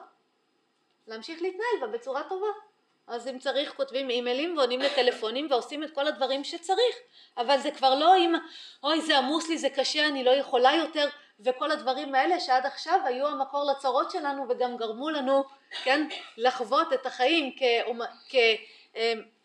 [1.07, 2.47] להמשיך להתנהל בה בצורה טובה.
[3.07, 6.97] אז אם צריך כותבים אימיילים ועונים לטלפונים ועושים את כל הדברים שצריך.
[7.37, 8.35] אבל זה כבר לא אם
[8.83, 11.09] אוי זה עמוס לי זה קשה אני לא יכולה יותר.
[11.41, 15.45] וכל הדברים האלה שעד עכשיו היו המקור לצרות שלנו וגם גרמו לנו
[15.85, 17.57] כן לחוות את החיים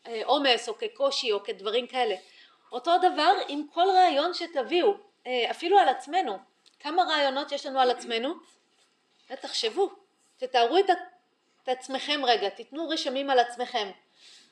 [0.03, 2.15] כעומס או כקושי או כדברים כאלה.
[2.71, 4.93] אותו דבר עם כל רעיון שתביאו
[5.51, 6.37] אפילו על עצמנו.
[6.79, 8.33] כמה רעיונות יש לנו על עצמנו?
[9.41, 9.89] תחשבו
[10.37, 10.89] תתארו את
[11.63, 13.91] את עצמכם רגע, תיתנו רשמים על עצמכם.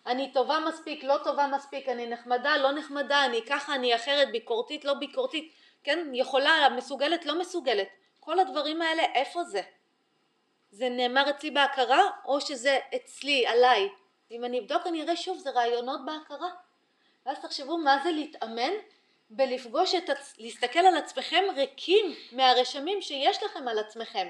[0.05, 4.85] אני טובה מספיק, לא טובה מספיק, אני נחמדה, לא נחמדה, אני ככה, אני אחרת, ביקורתית,
[4.85, 5.53] לא ביקורתית,
[5.83, 7.87] כן, יכולה, מסוגלת, לא מסוגלת.
[8.19, 9.61] כל הדברים האלה, איפה זה?
[10.71, 13.89] זה נאמר אצלי בהכרה, או שזה אצלי, עליי?
[14.31, 16.49] אם אני אבדוק אני אראה שוב, זה רעיונות בהכרה.
[17.25, 18.71] ואז תחשבו מה זה להתאמן
[19.29, 24.27] בלפגוש את, להסתכל על עצמכם ריקים מהרשמים שיש לכם על עצמכם.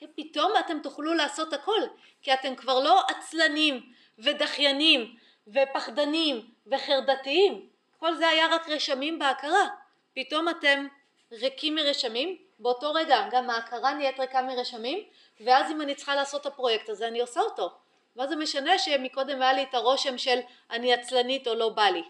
[0.00, 1.80] כי פתאום אתם תוכלו לעשות הכל,
[2.22, 5.16] כי אתם כבר לא עצלנים ודחיינים
[5.48, 9.68] ופחדנים וחרדתיים, כל זה היה רק רשמים בהכרה,
[10.14, 10.86] פתאום אתם
[11.32, 15.04] ריקים מרשמים, באותו רגע גם ההכרה נהיית ריקה מרשמים,
[15.40, 17.70] ואז אם אני צריכה לעשות את הפרויקט הזה אני עושה אותו,
[18.16, 20.38] ואז זה משנה שמקודם היה לי את הרושם של
[20.70, 22.02] אני עצלנית או לא בא לי,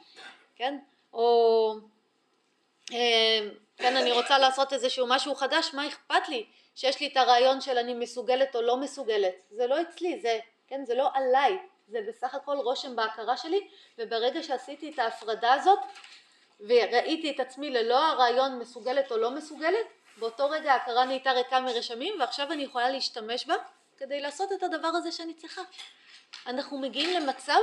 [0.57, 0.79] כן?
[1.13, 1.75] או
[2.93, 6.47] אה, כן אני רוצה לעשות איזשהו משהו חדש, מה אכפת לי
[6.81, 10.85] שיש לי את הרעיון של אני מסוגלת או לא מסוגלת, זה לא אצלי, זה, כן,
[10.85, 11.59] זה לא עליי,
[11.89, 13.69] זה בסך הכל רושם בהכרה שלי,
[13.99, 15.79] וברגע שעשיתי את ההפרדה הזאת
[16.61, 22.15] וראיתי את עצמי ללא הרעיון מסוגלת או לא מסוגלת, באותו רגע ההכרה נהייתה ריקה מרשמים
[22.21, 23.55] ועכשיו אני יכולה להשתמש בה
[23.99, 25.63] כדי לעשות את הדבר הזה שאני צריכה.
[26.47, 27.61] אנחנו מגיעים למצב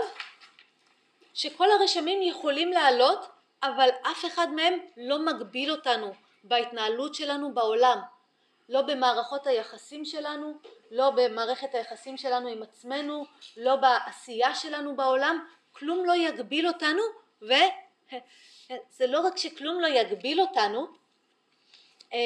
[1.33, 3.29] שכל הרשמים יכולים לעלות
[3.63, 6.13] אבל אף אחד מהם לא מגביל אותנו
[6.43, 8.16] בהתנהלות שלנו בעולם.
[8.69, 10.53] לא במערכות היחסים שלנו,
[10.91, 13.25] לא במערכת היחסים שלנו עם עצמנו,
[13.57, 17.01] לא בעשייה שלנו בעולם, כלום לא יגביל אותנו
[17.41, 20.87] וזה לא רק שכלום לא יגביל אותנו,
[22.13, 22.19] אה,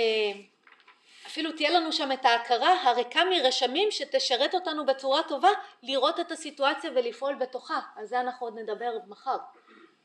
[1.27, 5.49] אפילו תהיה לנו שם את ההכרה הריקה מרשמים שתשרת אותנו בצורה טובה
[5.83, 9.37] לראות את הסיטואציה ולפעול בתוכה, על זה אנחנו עוד נדבר מחר,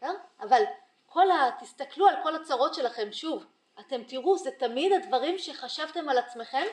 [0.01, 0.15] כן?
[0.41, 0.63] אבל
[1.07, 1.51] כל ה...
[1.61, 3.45] תסתכלו על כל הצרות שלכם שוב
[3.81, 6.65] אתם תראו זה תמיד הדברים שחשבתם על עצמכם,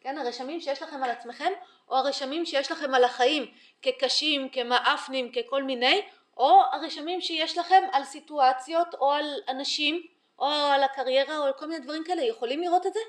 [0.00, 1.52] כן הרשמים שיש לכם על עצמכם
[1.88, 3.46] או הרשמים שיש לכם על החיים
[3.82, 6.02] כקשים, כמאפנים, ככל מיני
[6.36, 10.06] או הרשמים שיש לכם על סיטואציות או על אנשים
[10.38, 13.00] או על הקריירה או על כל מיני דברים כאלה, יכולים לראות את זה?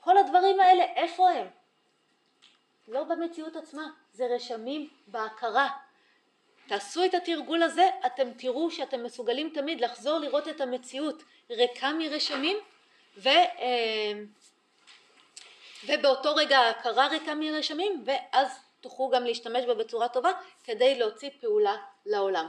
[0.00, 1.46] כל הדברים האלה איפה הם?
[2.88, 5.68] לא במציאות עצמה, זה רשמים בהכרה.
[6.66, 12.56] תעשו את התרגול הזה, אתם תראו שאתם מסוגלים תמיד לחזור לראות את המציאות ריקה מרשמים
[13.16, 14.12] ו, אה,
[15.86, 18.48] ובאותו רגע ההכרה ריקה מרשמים ואז
[18.80, 20.30] תוכלו גם להשתמש בה בצורה טובה
[20.64, 22.48] כדי להוציא פעולה לעולם.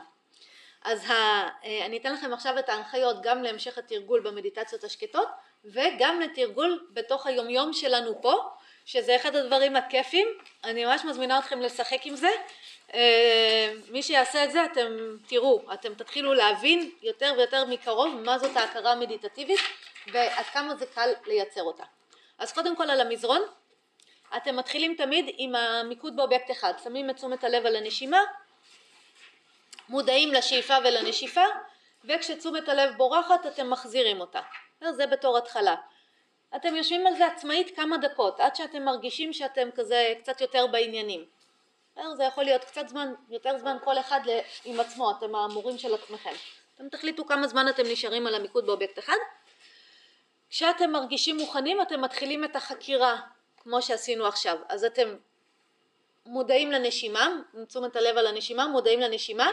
[0.83, 5.27] אז ה, אה, אני אתן לכם עכשיו את ההנחיות גם להמשך התרגול במדיטציות השקטות
[5.65, 8.33] וגם לתרגול בתוך היומיום שלנו פה
[8.85, 10.27] שזה אחד הדברים הכיפים,
[10.63, 12.29] אני ממש מזמינה אתכם לשחק עם זה
[13.89, 18.91] מי שיעשה את זה אתם תראו, אתם תתחילו להבין יותר ויותר מקרוב מה זאת ההכרה
[18.91, 19.59] המדיטטיבית
[20.11, 21.83] ועד כמה זה קל לייצר אותה.
[22.37, 23.41] אז קודם כל על המזרון,
[24.37, 28.21] אתם מתחילים תמיד עם המיקוד באובייקט אחד, שמים את תשומת הלב על הנשימה,
[29.89, 31.45] מודעים לשאיפה ולנשיפה
[32.05, 34.41] וכשתשומת הלב בורחת אתם מחזירים אותה,
[34.91, 35.75] זה בתור התחלה.
[36.55, 41.25] אתם יושבים על זה עצמאית כמה דקות עד שאתם מרגישים שאתם כזה קצת יותר בעניינים.
[42.13, 44.19] זה יכול להיות קצת זמן, יותר זמן כל אחד
[44.65, 46.33] עם עצמו, אתם המורים של עצמכם.
[46.75, 49.17] אתם תחליטו כמה זמן אתם נשארים על המיקוד באובייקט אחד.
[50.49, 53.21] כשאתם מרגישים מוכנים אתם מתחילים את החקירה
[53.57, 54.57] כמו שעשינו עכשיו.
[54.69, 55.15] אז אתם
[56.25, 57.27] מודעים לנשימה,
[57.67, 59.51] תשומת הלב על הנשימה, מודעים לנשימה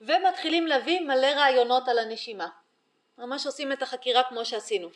[0.00, 2.48] ומתחילים להביא מלא רעיונות על הנשימה.
[3.18, 4.88] ממש עושים את החקירה כמו שעשינו.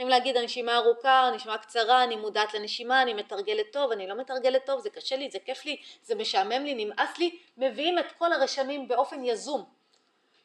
[0.00, 4.66] צריכים להגיד הנשימה ארוכה, הנשימה קצרה, אני מודעת לנשימה, אני מתרגלת טוב, אני לא מתרגלת
[4.66, 8.32] טוב, זה קשה לי, זה כיף לי, זה משעמם לי, נמאס לי, מביאים את כל
[8.32, 9.64] הרשמים באופן יזום.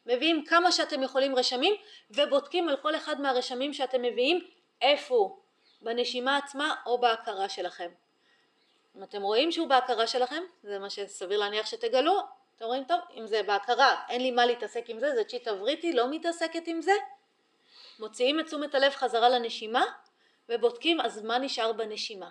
[0.06, 1.74] מביאים כמה שאתם יכולים רשמים
[2.10, 4.46] ובודקים על כל אחד מהרשמים שאתם מביאים
[4.82, 5.36] איפה הוא,
[5.80, 7.88] בנשימה עצמה או בהכרה שלכם.
[8.96, 12.20] אם אתם רואים שהוא בהכרה שלכם, זה מה שסביר להניח שתגלו,
[12.56, 15.92] אתם רואים טוב, אם זה בהכרה, אין לי מה להתעסק עם זה, זה צ'יטה וריטי,
[15.92, 16.92] לא מתעסקת עם זה,
[18.00, 19.84] מוציאים את תשומת הלב חזרה לנשימה
[20.48, 22.28] ובודקים אז מה נשאר בנשימה.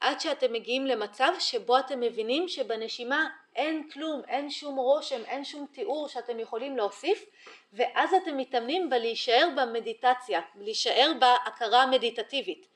[0.00, 5.66] עד שאתם מגיעים למצב שבו אתם מבינים שבנשימה אין כלום, אין שום רושם, אין שום
[5.72, 7.24] תיאור שאתם יכולים להוסיף
[7.72, 12.66] ואז אתם מתאמנים בלהישאר במדיטציה, להישאר בהכרה המדיטטיבית,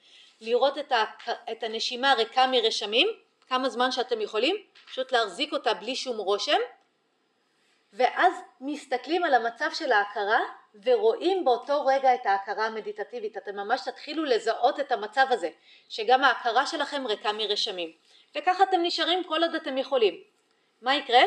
[0.41, 1.05] לראות את, ה,
[1.53, 3.09] את הנשימה ריקה מרשמים,
[3.49, 4.57] כמה זמן שאתם יכולים,
[4.87, 6.59] פשוט להחזיק אותה בלי שום רושם
[7.97, 10.41] ואז מסתכלים על המצב של ההכרה
[10.85, 15.49] ורואים באותו רגע את ההכרה המדיטטיבית, אתם ממש תתחילו לזהות את המצב הזה,
[15.89, 17.93] שגם ההכרה שלכם ריקה מרשמים.
[18.37, 20.21] וככה אתם נשארים כל עוד אתם יכולים.
[20.83, 21.23] מה יקרה?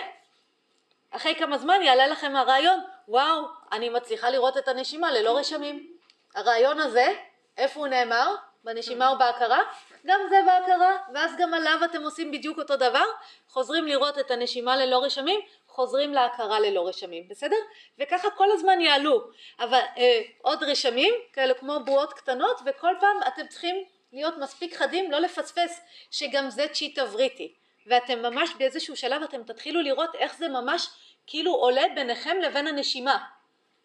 [1.11, 5.87] אחרי כמה זמן יעלה לכם הרעיון, וואו, אני מצליחה לראות את הנשימה ללא רשמים.
[6.35, 7.13] הרעיון הזה,
[7.57, 8.35] איפה הוא נאמר?
[8.63, 9.59] בנשימה או בהכרה?
[10.05, 13.05] גם זה בהכרה, ואז גם עליו אתם עושים בדיוק אותו דבר,
[13.47, 15.39] חוזרים לראות את הנשימה ללא רשמים,
[15.79, 17.55] חוזרים להכרה ללא רשמים, בסדר?
[17.99, 19.21] וככה כל הזמן יעלו,
[19.59, 23.75] אבל אה, עוד רשמים, כאלה כמו בועות קטנות, וכל פעם אתם צריכים
[24.13, 27.53] להיות מספיק חדים, לא לפספס שגם זה צ'יטה וריטי,
[27.85, 30.89] ואתם ממש באיזשהו שלב אתם תתחילו לראות איך זה ממש
[31.27, 33.17] כאילו עולה ביניכם לבין הנשימה.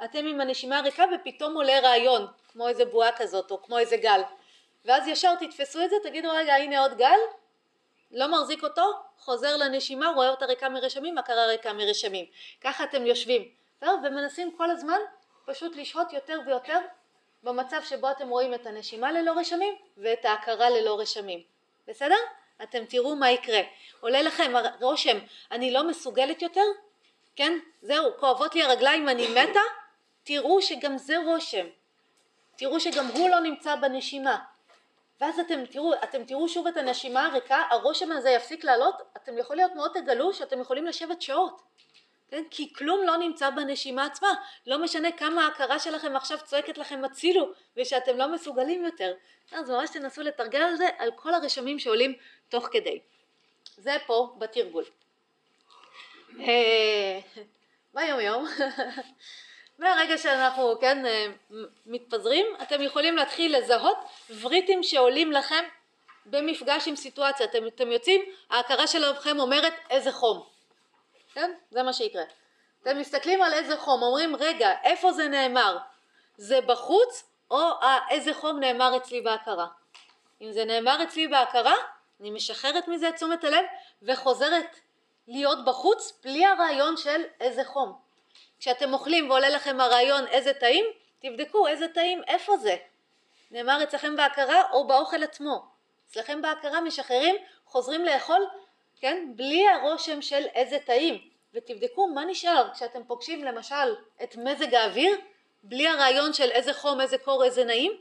[0.05, 4.21] אתם עם הנשימה הריקה ופתאום עולה רעיון, כמו איזה בועה כזאת או כמו איזה גל.
[4.85, 7.19] ואז ישר תתפסו את זה, תגידו רגע הנה עוד גל,
[8.15, 12.25] לא מחזיק אותו, חוזר לנשימה, רואה אותה ריקה מרשמים, הכרה ריקה מרשמים.
[12.61, 13.49] ככה אתם יושבים,
[13.79, 14.99] טוב, ומנסים כל הזמן
[15.47, 16.79] פשוט לשהות יותר ויותר
[17.43, 21.43] במצב שבו אתם רואים את הנשימה ללא רשמים ואת ההכרה ללא רשמים.
[21.89, 22.17] בסדר?
[22.63, 23.61] אתם תראו מה יקרה.
[24.01, 25.19] עולה לכם רושם,
[25.51, 26.65] אני לא מסוגלת יותר?
[27.37, 27.59] כן?
[27.83, 29.61] זהו, כואבות לי הרגליים, אני מתה?
[30.25, 31.67] תראו שגם זה רושם.
[32.57, 34.39] תראו שגם הוא לא נמצא בנשימה.
[35.21, 39.57] ואז אתם תראו, אתם תראו שוב את הנשימה הריקה, הרושם הזה יפסיק לעלות, אתם יכול
[39.57, 41.63] להיות מאוד תגלו שאתם יכולים לשבת שעות,
[42.29, 42.43] כן?
[42.51, 44.29] כי כלום לא נמצא בנשימה עצמה,
[44.67, 49.15] לא משנה כמה ההכרה שלכם עכשיו צועקת לכם הצילו ושאתם לא מסוגלים יותר,
[49.53, 52.15] אז ממש תנסו לתרגל על זה, על כל הרשמים שעולים
[52.49, 53.01] תוך כדי.
[53.77, 54.85] זה פה בתרגול.
[56.41, 57.21] אה,
[57.95, 58.47] ביום יום
[59.79, 61.27] מהרגע שאנחנו, כן, אה,
[61.87, 63.97] מתפזרים, אתם יכולים להתחיל לזהות
[64.41, 65.65] וריטים שעולים לכם
[66.27, 67.47] במפגש עם סיטואציה.
[67.47, 70.43] אתם, אתם יוצאים, ההכרה שלכם אומרת איזה חום.
[71.35, 71.51] כן?
[71.71, 72.23] זה מה שיקרה.
[72.83, 75.79] אתם מסתכלים על איזה חום, אומרים רגע, איפה זה נאמר?
[76.37, 77.71] זה בחוץ או
[78.11, 79.67] איזה חום נאמר אצלי בהכרה?
[80.43, 81.75] אם זה נאמר אצלי בהכרה,
[82.21, 83.65] אני משחררת מזה את תשומת הלב
[84.03, 84.81] וחוזרת
[85.29, 88.04] להיות בחוץ בלי הרעיון של איזה חום.
[88.59, 90.85] כשאתם אוכלים ועולה לכם הרעיון איזה טעים,
[91.19, 92.77] תבדקו איזה טעים, איפה זה?
[93.51, 95.63] נאמר אצלכם בהכרה או באוכל עצמו.
[96.11, 98.47] אצלכם בהכרה משחררים, חוזרים לאכול,
[99.01, 99.27] כן?
[99.37, 101.29] בלי הרושם של איזה טעים.
[101.55, 105.17] ותבדקו מה נשאר כשאתם פוגשים למשל את מזג האוויר,
[105.63, 107.93] בלי הרעיון של איזה חום, איזה קור, איזה נעים.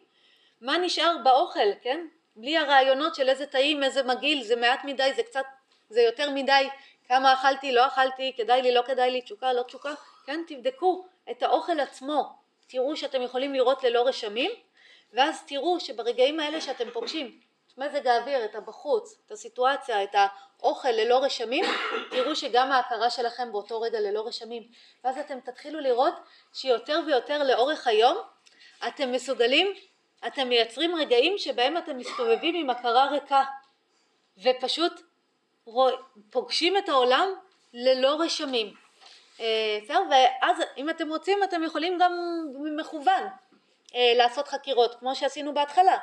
[0.62, 2.06] מה נשאר באוכל, כן?
[2.36, 5.46] בלי הרעיונות של איזה טעים, איזה מגעיל, זה מעט מדי, זה קצת,
[5.90, 6.70] זה יותר מדי,
[7.08, 9.94] כמה אכלתי, לא אכלתי, כדאי לי, לא כדאי לי, תשוקה, לא תשוקה.
[10.26, 12.36] כן, תבדקו את האוכל עצמו,
[12.68, 14.52] תראו שאתם יכולים לראות ללא רשמים,
[15.14, 20.90] ואז תראו שברגעים האלה שאתם פוגשים את מזג האוויר, את הבחוץ, את הסיטואציה, את האוכל
[20.90, 21.66] ללא רשמים,
[22.10, 24.64] תראו שגם ההכרה שלכם באותו רגע ללא רשמים.
[25.04, 26.14] ואז אתם תתחילו לראות
[26.54, 28.18] שיותר ויותר לאורך היום
[28.88, 29.74] אתם מסוגלים,
[30.28, 33.44] אתם מייצרים רגעים שבהם אתם מסתובבים עם הכרה ריקה,
[34.38, 35.02] ופשוט
[36.32, 37.30] פוגשים את העולם
[37.74, 38.83] ללא רשמים.
[39.40, 40.02] אה, בסדר?
[40.12, 42.14] ואז אם אתם רוצים אתם יכולים גם
[42.78, 43.24] מכוון
[43.96, 45.98] אה, לעשות חקירות כמו שעשינו בהתחלה.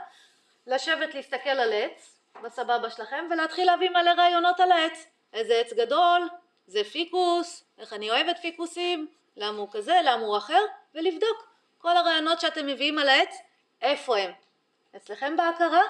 [0.66, 5.06] לשבת להסתכל על עץ בסבבה שלכם ולהתחיל להביא מלא רעיונות על העץ.
[5.32, 6.28] איזה עץ גדול,
[6.66, 10.60] זה פיקוס, איך אני אוהבת פיקוסים, למה הוא כזה, למה הוא אחר
[10.94, 11.48] ולבדוק
[11.78, 13.38] כל הרעיונות שאתם מביאים על העץ
[13.82, 14.32] איפה הם.
[14.96, 15.82] אצלכם בהכרה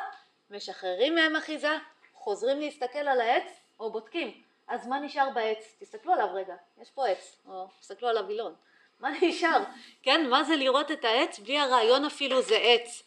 [0.50, 1.76] משחררים מהם אחיזה
[2.14, 5.76] חוזרים להסתכל על העץ או בודקים אז מה נשאר בעץ?
[5.78, 8.55] תסתכלו עליו רגע, יש פה עץ, או תסתכלו על הווילון.
[9.01, 9.62] מה נשאר?
[10.02, 13.02] כן, מה זה לראות את העץ בלי הרעיון אפילו זה עץ,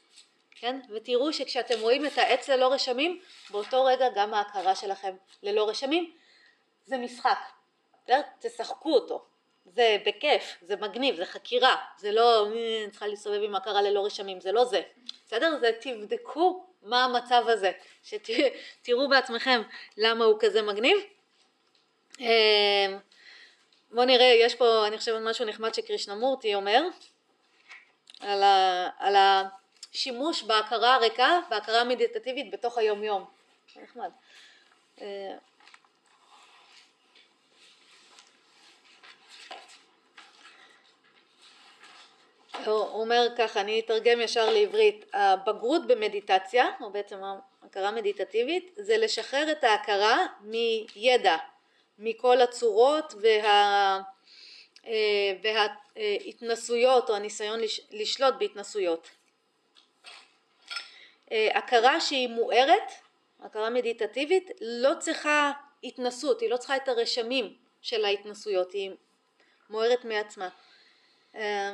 [0.52, 0.80] כן?
[0.90, 3.20] ותראו שכשאתם רואים את העץ ללא רשמים,
[3.50, 6.12] באותו רגע גם ההכרה שלכם ללא רשמים
[6.86, 7.40] זה משחק?
[8.40, 9.26] תשחקו אותו,
[9.66, 14.42] זה בכיף, זה מגניב, זה חקירה, זה לא אני צריכה להסתובב עם הכרה ללא רשמים,
[14.42, 14.82] זה לא זה,
[15.26, 15.60] בסדר?
[15.60, 17.72] זה תבדקו מה המצב הזה,
[18.04, 19.62] שתראו בעצמכם
[19.98, 20.98] למה הוא כזה מגניב.
[22.20, 22.98] אמ,
[23.92, 26.84] בואו נראה, יש פה אני חושבת משהו נחמד שקרישנמורטי אומר
[28.20, 33.26] על, ה, על השימוש בהכרה הריקה, בהכרה המדיטטיבית בתוך היום יום,
[33.76, 34.10] נחמד.
[35.02, 35.36] אה,
[42.66, 47.22] הוא אומר ככה, אני אתרגם ישר לעברית, הבגרות במדיטציה, או בעצם
[47.64, 51.38] הכרה מדיטטיבית, זה לשחרר את ההכרה מידע,
[51.98, 54.00] מכל הצורות וה,
[54.86, 57.60] אה, וההתנסויות או הניסיון
[57.92, 59.10] לשלוט בהתנסויות.
[61.32, 62.92] אה, הכרה שהיא מוארת,
[63.40, 65.52] הכרה מדיטטיבית, לא צריכה
[65.84, 68.92] התנסות, היא לא צריכה את הרשמים של ההתנסויות, היא
[69.70, 70.50] מוארת מעצמה.
[71.36, 71.74] אה,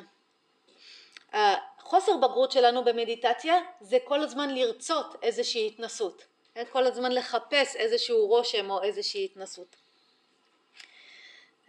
[1.34, 6.26] החוסר בגרות שלנו במדיטציה זה כל הזמן לרצות איזושהי התנסות?
[6.72, 9.76] כל הזמן לחפש איזשהו רושם או איזושהי התנסות.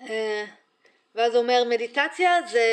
[0.09, 0.44] אה,
[1.14, 2.64] ואז הוא אומר מדיטציה זה,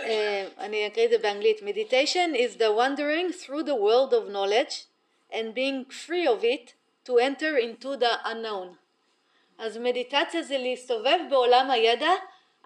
[0.00, 4.86] אה, אני אקריא את זה באנגלית, meditation is the wandering through the world of knowledge
[5.32, 6.72] and being free of it
[7.04, 8.76] to enter into the unknown.
[9.58, 12.10] אז מדיטציה זה להסתובב בעולם הידע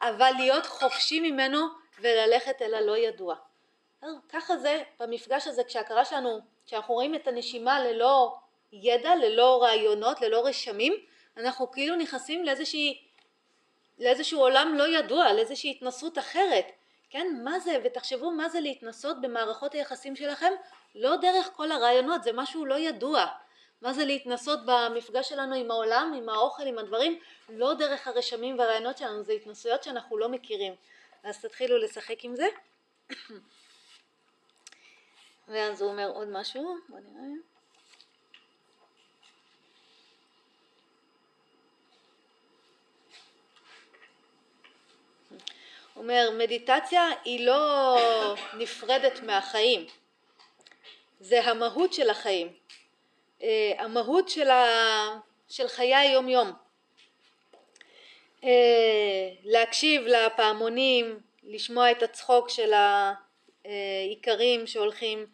[0.02, 1.58] אבל להיות חופשי ממנו
[2.00, 3.34] וללכת אל הלא ידוע.
[4.28, 8.34] ככה זה במפגש הזה כשההכרה שלנו, כשאנחנו רואים את הנשימה ללא
[8.72, 10.92] ידע, ללא רעיונות, ללא רשמים,
[11.36, 13.02] אנחנו כאילו נכנסים לאיזושהי,
[13.98, 16.66] לאיזשהו עולם לא ידוע, לאיזושהי התנסות אחרת.
[17.10, 20.52] כן, מה זה, ותחשבו מה זה להתנסות במערכות היחסים שלכם,
[20.94, 23.26] לא דרך כל הרעיונות, זה משהו לא ידוע.
[23.82, 27.18] מה זה להתנסות במפגש שלנו עם העולם, עם האוכל, עם הדברים,
[27.48, 30.74] לא דרך הרשמים והרעיונות שלנו, זה התנסויות שאנחנו לא מכירים.
[31.22, 32.46] אז תתחילו לשחק עם זה.
[35.48, 37.22] ואז הוא אומר עוד משהו, בוא נראה.
[45.30, 45.38] הוא
[45.96, 47.96] אומר, מדיטציה היא לא
[48.54, 49.86] נפרדת מהחיים,
[51.20, 52.52] זה המהות של החיים.
[53.42, 54.64] אה, המהות של, ה...
[55.48, 56.52] של חיי היום יום.
[58.44, 62.72] אה, להקשיב לפעמונים, לשמוע את הצחוק של
[63.64, 65.26] האיכרים שהולכים,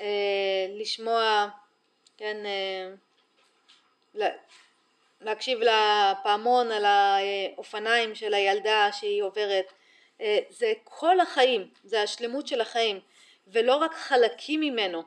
[0.00, 1.48] אה, לשמוע,
[2.16, 2.36] כן,
[5.20, 9.72] להקשיב לפעמון על האופניים של הילדה שהיא עוברת,
[10.48, 13.00] זה כל החיים, זה השלמות של החיים
[13.46, 15.02] ולא רק חלקים ממנו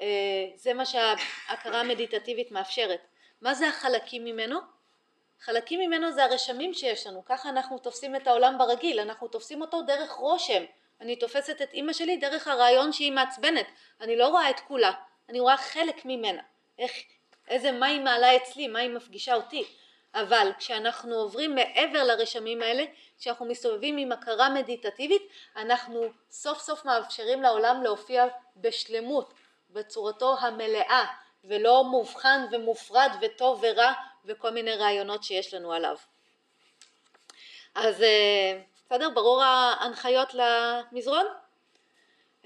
[0.00, 0.06] אה,
[0.54, 3.00] זה מה שההכרה המדיטטיבית מאפשרת.
[3.40, 4.58] מה זה החלקים ממנו?
[5.40, 9.82] חלקים ממנו זה הרשמים שיש לנו, ככה אנחנו תופסים את העולם ברגיל, אנחנו תופסים אותו
[9.82, 10.64] דרך רושם.
[11.00, 13.66] אני תופסת את אימא שלי דרך הרעיון שהיא מעצבנת,
[14.00, 14.92] אני לא רואה את כולה,
[15.28, 16.42] אני רואה חלק ממנה,
[16.78, 16.92] איך,
[17.48, 19.64] איזה, מה היא מעלה אצלי, מה היא מפגישה אותי.
[20.14, 22.84] אבל כשאנחנו עוברים מעבר לרשמים האלה,
[23.18, 25.22] כשאנחנו מסתובבים עם הכרה מדיטטיבית,
[25.56, 28.26] אנחנו סוף סוף מאפשרים לעולם להופיע
[28.56, 29.34] בשלמות,
[29.70, 31.04] בצורתו המלאה
[31.44, 33.92] ולא מובחן ומופרד וטוב ורע
[34.24, 35.96] וכל מיני רעיונות שיש לנו עליו.
[37.74, 39.10] אז אה, בסדר?
[39.10, 41.26] ברור ההנחיות למזרון?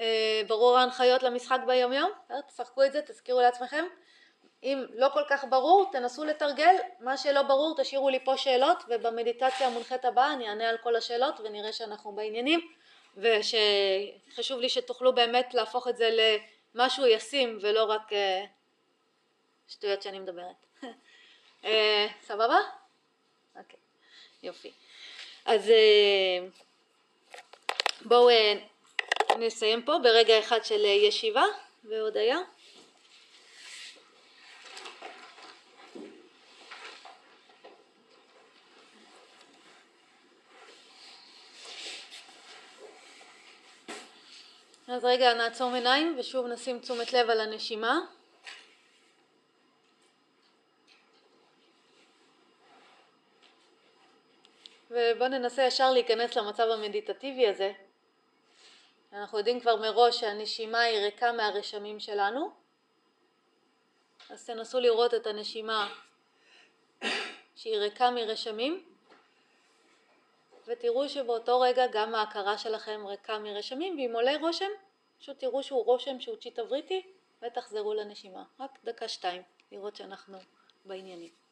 [0.01, 2.11] אה, ברור ההנחיות למשחק ביומיום?
[2.49, 3.85] תשחקו את זה, תזכירו לעצמכם.
[4.65, 9.67] אם לא כל כך ברור, תנסו לתרגל, מה שלא ברור תשאירו לי פה שאלות ובמדיטציה
[9.67, 12.69] המונחית הבאה אני אענה על כל השאלות ונראה שאנחנו בעניינים
[13.17, 16.21] ושחשוב לי שתוכלו באמת להפוך את זה ל...
[16.75, 18.45] משהו ישים ולא רק אה,
[19.69, 20.67] שטויות שאני מדברת.
[21.65, 22.59] אה, סבבה?
[23.57, 23.79] אוקיי,
[24.43, 24.73] יופי.
[25.45, 26.47] אז אה,
[28.01, 28.29] בואו
[29.39, 31.45] נסיים פה ברגע אחד של ישיבה
[31.85, 32.39] והודיה.
[44.95, 48.01] אז רגע נעצום עיניים ושוב נשים תשומת לב על הנשימה.
[54.91, 57.73] ובואו ננסה ישר להיכנס למצב המדיטטיבי הזה.
[59.13, 62.51] אנחנו יודעים כבר מראש שהנשימה היא ריקה מהרשמים שלנו,
[64.31, 65.95] אז תנסו לראות את הנשימה
[67.57, 68.94] שהיא ריקה מרשמים
[70.67, 74.71] ותראו שבאותו רגע גם ההכרה שלכם ריקה מרשמים, ואם עולה רושם,
[75.19, 77.03] פשוט תראו שהוא רושם שהוא צ'יטה בריטי,
[77.43, 78.45] ותחזרו לנשימה.
[78.61, 79.43] רק דקה-שתיים,
[79.73, 80.39] לראות שאנחנו
[80.85, 81.44] בעניינים.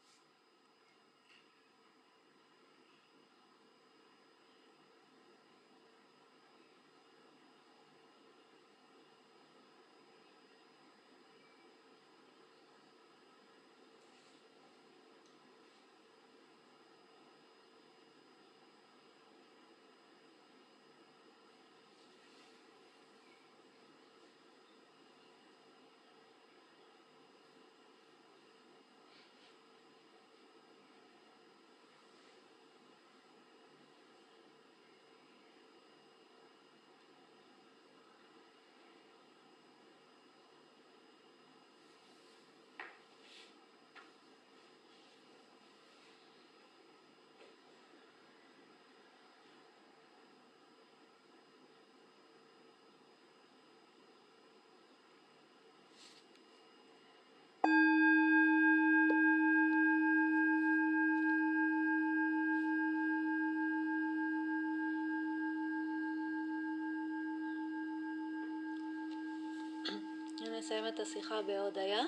[70.82, 72.02] נסיים את השיחה בהודיה.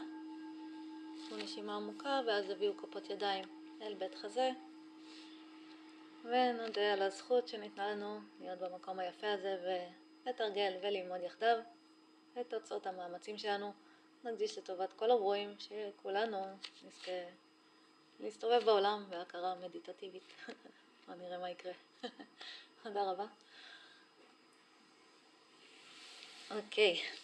[1.27, 3.45] קחו נשימה עמוקה ואז הביאו כפות ידיים
[3.83, 4.51] אל בית חזה
[6.25, 9.83] ונודה על הזכות שניתנה לנו להיות במקום היפה הזה
[10.27, 11.57] ולתרגל וללמוד יחדיו
[12.41, 13.73] את תוצאות המאמצים שלנו.
[14.25, 16.39] נקדיש לטובת כל הברואים שכולנו
[16.87, 17.23] נזכה
[18.21, 20.33] להסתובב בעולם בהכרה מדיטטיבית.
[21.07, 21.73] בוא נראה מה יקרה.
[22.83, 23.27] תודה רבה.
[26.51, 27.03] אוקיי.
[27.03, 27.24] Okay.